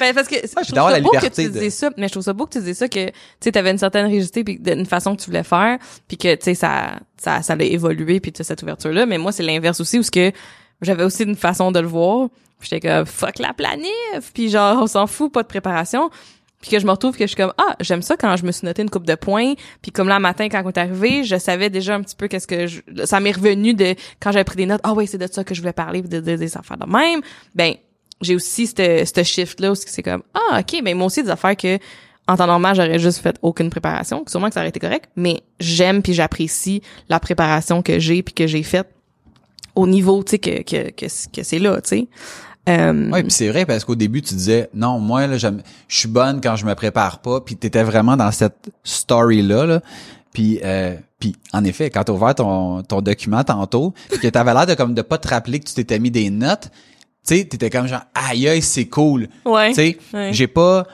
[0.00, 2.12] Ben, parce que je trouve ça la beau que tu de- disais ça, mais je
[2.12, 4.60] trouve ça beau que tu disais ça que tu sais t'avais une certaine rigidité puis
[4.66, 5.78] une façon que tu voulais faire
[6.08, 9.06] puis que tu sais ça ça ça a évolué puis tu as cette ouverture là,
[9.06, 10.32] mais moi c'est l'inverse aussi où ce que
[10.82, 12.28] j'avais aussi une façon de le voir.
[12.58, 16.10] Puis J'étais comme fuck la planif puis genre on s'en fout pas de préparation.
[16.60, 18.52] Puis que je me retrouve que je suis comme ah j'aime ça quand je me
[18.52, 21.24] suis noté une coupe de points puis comme là le matin quand on est arrivé
[21.24, 24.44] je savais déjà un petit peu qu'est-ce que je, ça m'est revenu de quand j'avais
[24.44, 26.36] pris des notes ah ouais c'est de ça que je voulais parler puis de, de-
[26.36, 27.22] des affaires de même
[27.54, 27.72] ben
[28.20, 31.30] j'ai aussi ce ce shift là où c'est comme ah ok ben moi aussi des
[31.30, 31.78] affaires que
[32.28, 35.42] en temps normal j'aurais juste fait aucune préparation sûrement que ça aurait été correct mais
[35.58, 38.88] j'aime puis j'apprécie la préparation que j'ai puis que j'ai faite
[39.74, 42.08] au niveau tu sais que que que, que c'est là tu sais
[42.68, 45.48] euh, Oui, puis c'est vrai parce qu'au début tu disais non, moi là je
[45.88, 49.80] suis bonne quand je me prépare pas, puis t'étais vraiment dans cette story là là.
[50.32, 54.54] Puis euh, puis en effet, quand t'as ouvert ton ton document tantôt, puis que t'avais
[54.54, 56.70] l'air de comme de pas te rappeler que tu t'étais mis des notes,
[57.26, 59.28] tu sais, t'étais comme genre aïe aïe, c'est cool.
[59.44, 60.32] ouais Tu sais, Ouais.
[60.32, 60.86] j'ai pas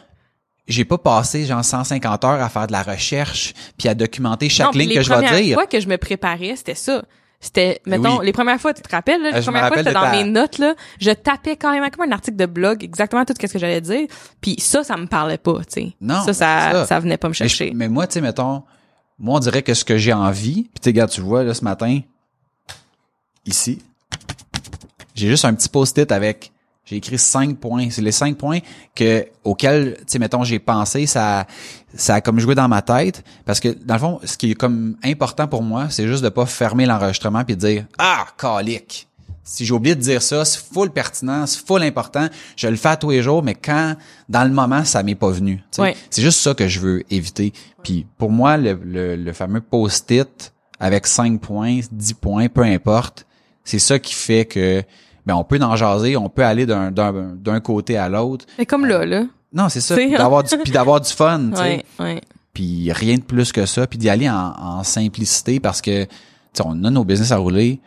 [0.69, 4.67] j'ai pas passé genre 150 heures à faire de la recherche puis à documenter chaque
[4.75, 5.55] Non, ligne que je vais dire.
[5.55, 7.05] fois que je me préparais, c'était ça.
[7.39, 8.27] C'était, mettons, Oui.
[8.27, 10.25] les premières fois, tu te rappelles, là, les je premières fois, c'était dans ta- mes
[10.25, 13.81] notes, là, je tapais carrément comme un article de blog, exactement tout ce que j'allais
[13.83, 14.09] dire.
[14.41, 15.93] Puis ça, ça me parlait pas, tu sais.
[16.01, 16.87] Non, Ça, ça, ça.
[16.87, 17.73] ça venait pas me Mais, je- chercher.
[17.75, 18.65] mais moi, tu sais, mettons,
[19.21, 21.53] moi, on dirait que ce que j'ai envie, puis tu sais, regarde, tu vois, là,
[21.55, 22.01] ce matin,
[23.45, 23.83] ici,
[25.17, 26.53] j'ai juste un petit post-it avec,
[26.85, 27.89] j'ai écrit cinq points.
[27.91, 28.61] C'est les cinq points
[28.95, 31.47] que, auxquels, tu sais, mettons, j'ai pensé, ça,
[31.95, 33.25] ça a comme joué dans ma tête.
[33.45, 36.29] Parce que, dans le fond, ce qui est comme important pour moi, c'est juste de
[36.29, 39.09] pas fermer l'enregistrement puis de dire, ah, calique.
[39.43, 42.29] Si j'ai oublié de dire ça, c'est full pertinent, c'est full important.
[42.57, 43.95] Je le fais à tous les jours, mais quand,
[44.29, 45.63] dans le moment, ça m'est pas venu.
[45.79, 45.97] Ouais.
[46.11, 47.53] C'est juste ça que je veux éviter.
[47.85, 53.25] Puis pour moi, le, le, le fameux post-it avec 5 points, 10 points, peu importe,
[53.67, 54.83] c'est ça qui fait que
[55.27, 58.47] ben on peut en jaser, on peut aller d'un d'un d'un côté à l'autre.
[58.57, 59.25] Mais comme là, là.
[59.53, 61.63] Non, c'est ça, puis d'avoir du puis d'avoir du fun, tu sais.
[61.63, 62.21] Ouais, ouais.
[62.55, 66.09] Puis rien de plus que ça, puis d'y aller en, en simplicité parce que tu
[66.55, 67.81] sais, on a nos business à rouler.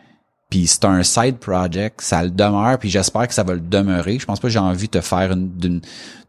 [0.48, 4.18] Puis c'est un side project, ça le demeure, puis j'espère que ça va le demeurer.
[4.18, 5.80] Je pense pas que j'ai envie de te faire une, d'une-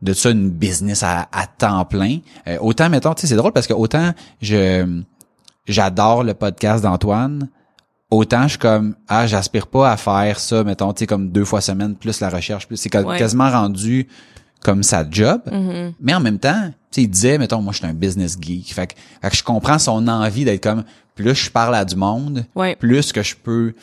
[0.04, 2.20] de ça une business à, à temps plein.
[2.48, 5.02] Euh, autant, mettons, tu sais, c'est drôle parce que autant je
[5.66, 7.50] j'adore le podcast d'Antoine,
[8.12, 11.46] autant je suis comme ah j'aspire pas à faire ça, mettons, tu sais, comme deux
[11.46, 13.18] fois semaine plus la recherche, plus c'est Ouais.
[13.18, 14.08] quasiment rendu
[14.62, 15.42] comme sa job.
[15.52, 15.94] Mhm.
[16.00, 18.74] Mais en même temps, tu sais, il disait, mettons, moi, je suis un business geek.
[18.74, 20.84] Fait que, fait que je comprends son envie d'être comme,
[21.16, 22.76] plus je parle à du monde, Ouais.
[22.76, 23.74] plus que je peux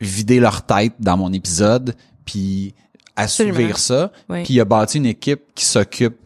[0.00, 1.94] vider leur tête dans mon épisode,
[2.24, 2.74] puis
[3.14, 4.10] assouvir ça.
[4.28, 4.42] Ouais.
[4.42, 6.16] Puis il a bâti une équipe qui s'occupe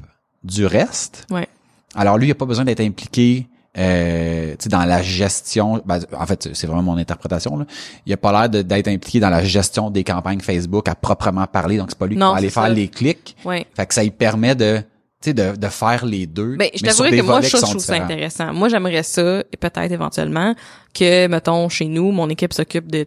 [0.42, 1.26] du reste.
[1.30, 1.48] Ouais.
[1.94, 3.46] Alors lui, il a pas besoin d'être impliqué
[3.78, 5.80] euh, dans la gestion.
[5.84, 7.56] ben, en fait, c'est vraiment mon interprétation.
[7.56, 7.64] Là.
[8.06, 11.78] Il a pas l'air d'être impliqué dans la gestion des campagnes Facebook à proprement parler.
[11.78, 13.36] Donc c'est pas lui Non, qui va aller faire les clics.
[13.44, 13.66] Ouais.
[13.74, 14.82] Fait que ça lui permet de,
[15.24, 16.56] de, de faire les deux.
[16.56, 18.52] Ben, je mais sur t'avouerais des que moi, je, je trouve ça intéressant.
[18.52, 20.54] Moi, j'aimerais ça, et peut-être éventuellement,
[20.94, 23.06] que, mettons, chez nous, mon équipe s'occupe de,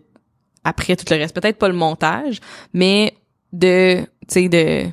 [0.63, 1.35] après tout le reste.
[1.35, 2.39] Peut-être pas le montage,
[2.73, 3.13] mais
[3.53, 4.85] de, tu sais, de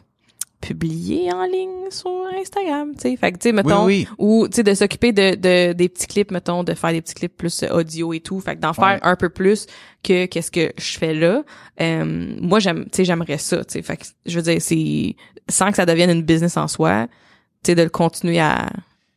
[0.62, 2.10] publier en ligne sur
[2.40, 3.16] Instagram, tu sais.
[3.16, 4.08] Fait que, tu sais, mettons, oui.
[4.16, 7.14] ou, tu sais, de s'occuper de, de, des petits clips, mettons, de faire des petits
[7.14, 8.40] clips plus audio et tout.
[8.40, 9.66] Fait que d'en faire un peu plus
[10.02, 11.42] que qu'est-ce que je fais là.
[11.80, 13.82] Euh, moi, j'aime, tu sais, j'aimerais ça, tu sais.
[13.82, 15.16] Fait que, je veux dire, c'est,
[15.48, 17.08] sans que ça devienne une business en soi,
[17.62, 18.70] tu sais, de le continuer à,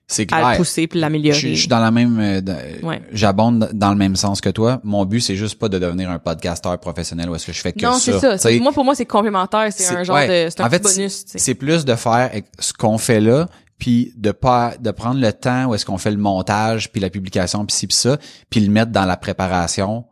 [0.07, 0.57] C'est à le clair.
[0.57, 1.39] pousser puis Je, l'améliorer.
[1.39, 2.41] je suis dans la même, euh,
[2.83, 3.01] Ouais.
[3.11, 4.79] j'abonde dans le même sens que toi.
[4.83, 7.73] Mon but, c'est juste pas de devenir un podcasteur professionnel où est-ce que je fais
[7.73, 8.19] que non, ça.
[8.19, 8.51] c'est ça.
[8.59, 9.67] Moi, pour moi, c'est complémentaire.
[9.71, 10.45] C'est un genre ouais.
[10.45, 11.23] de, c'est un En fait, bonus.
[11.27, 12.29] C'est plus de faire
[12.59, 13.47] ce qu'on fait là,
[13.79, 17.09] puis de pas de prendre le temps où est-ce qu'on fait le montage, puis la
[17.09, 18.17] publication, puis ci, puis ça,
[18.51, 20.05] puis le mettre dans la préparation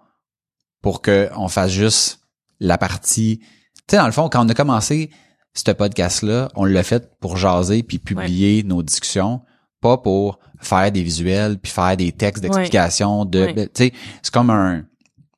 [0.82, 2.20] pour que on fasse juste
[2.60, 3.40] la partie.
[3.42, 3.48] Tu
[3.92, 5.12] sais, dans le fond, quand on a commencé
[5.54, 9.42] ce podcast-là, on l'a fait pour jaser puis publier nos discussions,
[9.84, 13.54] pas pour faire des visuels puis faire des textes d'explication de, Ouais.
[13.54, 14.84] de- tu sais, c'est comme un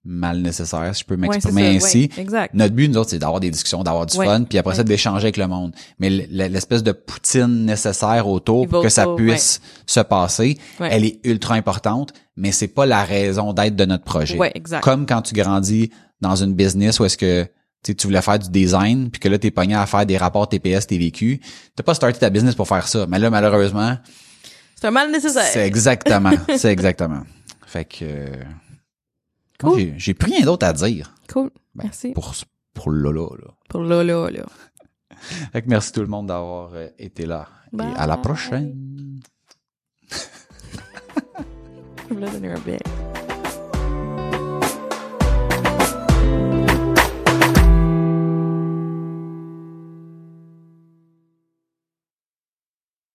[0.07, 2.11] mal nécessaire, si je peux m'exprimer ainsi.
[2.15, 2.53] exact.
[2.53, 5.23] Notre but, nous autres, c'est d'avoir des discussions, d'avoir du fun, puis après ça, d'échanger
[5.25, 5.73] avec le monde.
[5.97, 11.55] Mais l'espèce de poutine nécessaire autour pour que ça puisse se passer, elle est ultra
[11.55, 14.37] importante, mais c'est pas la raison d'être de notre projet.
[14.53, 14.83] Exact.
[14.83, 15.89] Comme quand tu grandis
[16.21, 17.47] dans une business où est-ce que
[17.83, 20.85] tu voulais faire du design, puis que là, t'es pogné à faire des rapports TPS,
[20.85, 21.41] TVQ.
[21.75, 23.05] T'as pas starté ta business pour faire ça.
[23.09, 23.95] Mais là, malheureusement,
[24.75, 25.43] C'est un mal nécessaire.
[25.43, 27.23] c'est exactement, c'est exactement.
[27.65, 28.43] Fait que, euh,
[29.59, 29.93] Cool.
[29.97, 31.49] j'ai- plus rien d'autre à dire Cool.
[31.73, 32.11] Ben, Merci.
[32.11, 32.33] pour,
[32.73, 33.51] pour Lola, là.
[33.69, 34.29] Pour là, là.
[35.53, 37.47] Fait que merci tout le monde d'avoir euh, été là.
[37.71, 37.87] Bye.
[37.89, 39.19] Et à la prochaine.
[42.09, 42.81] Je voulais donner un bec.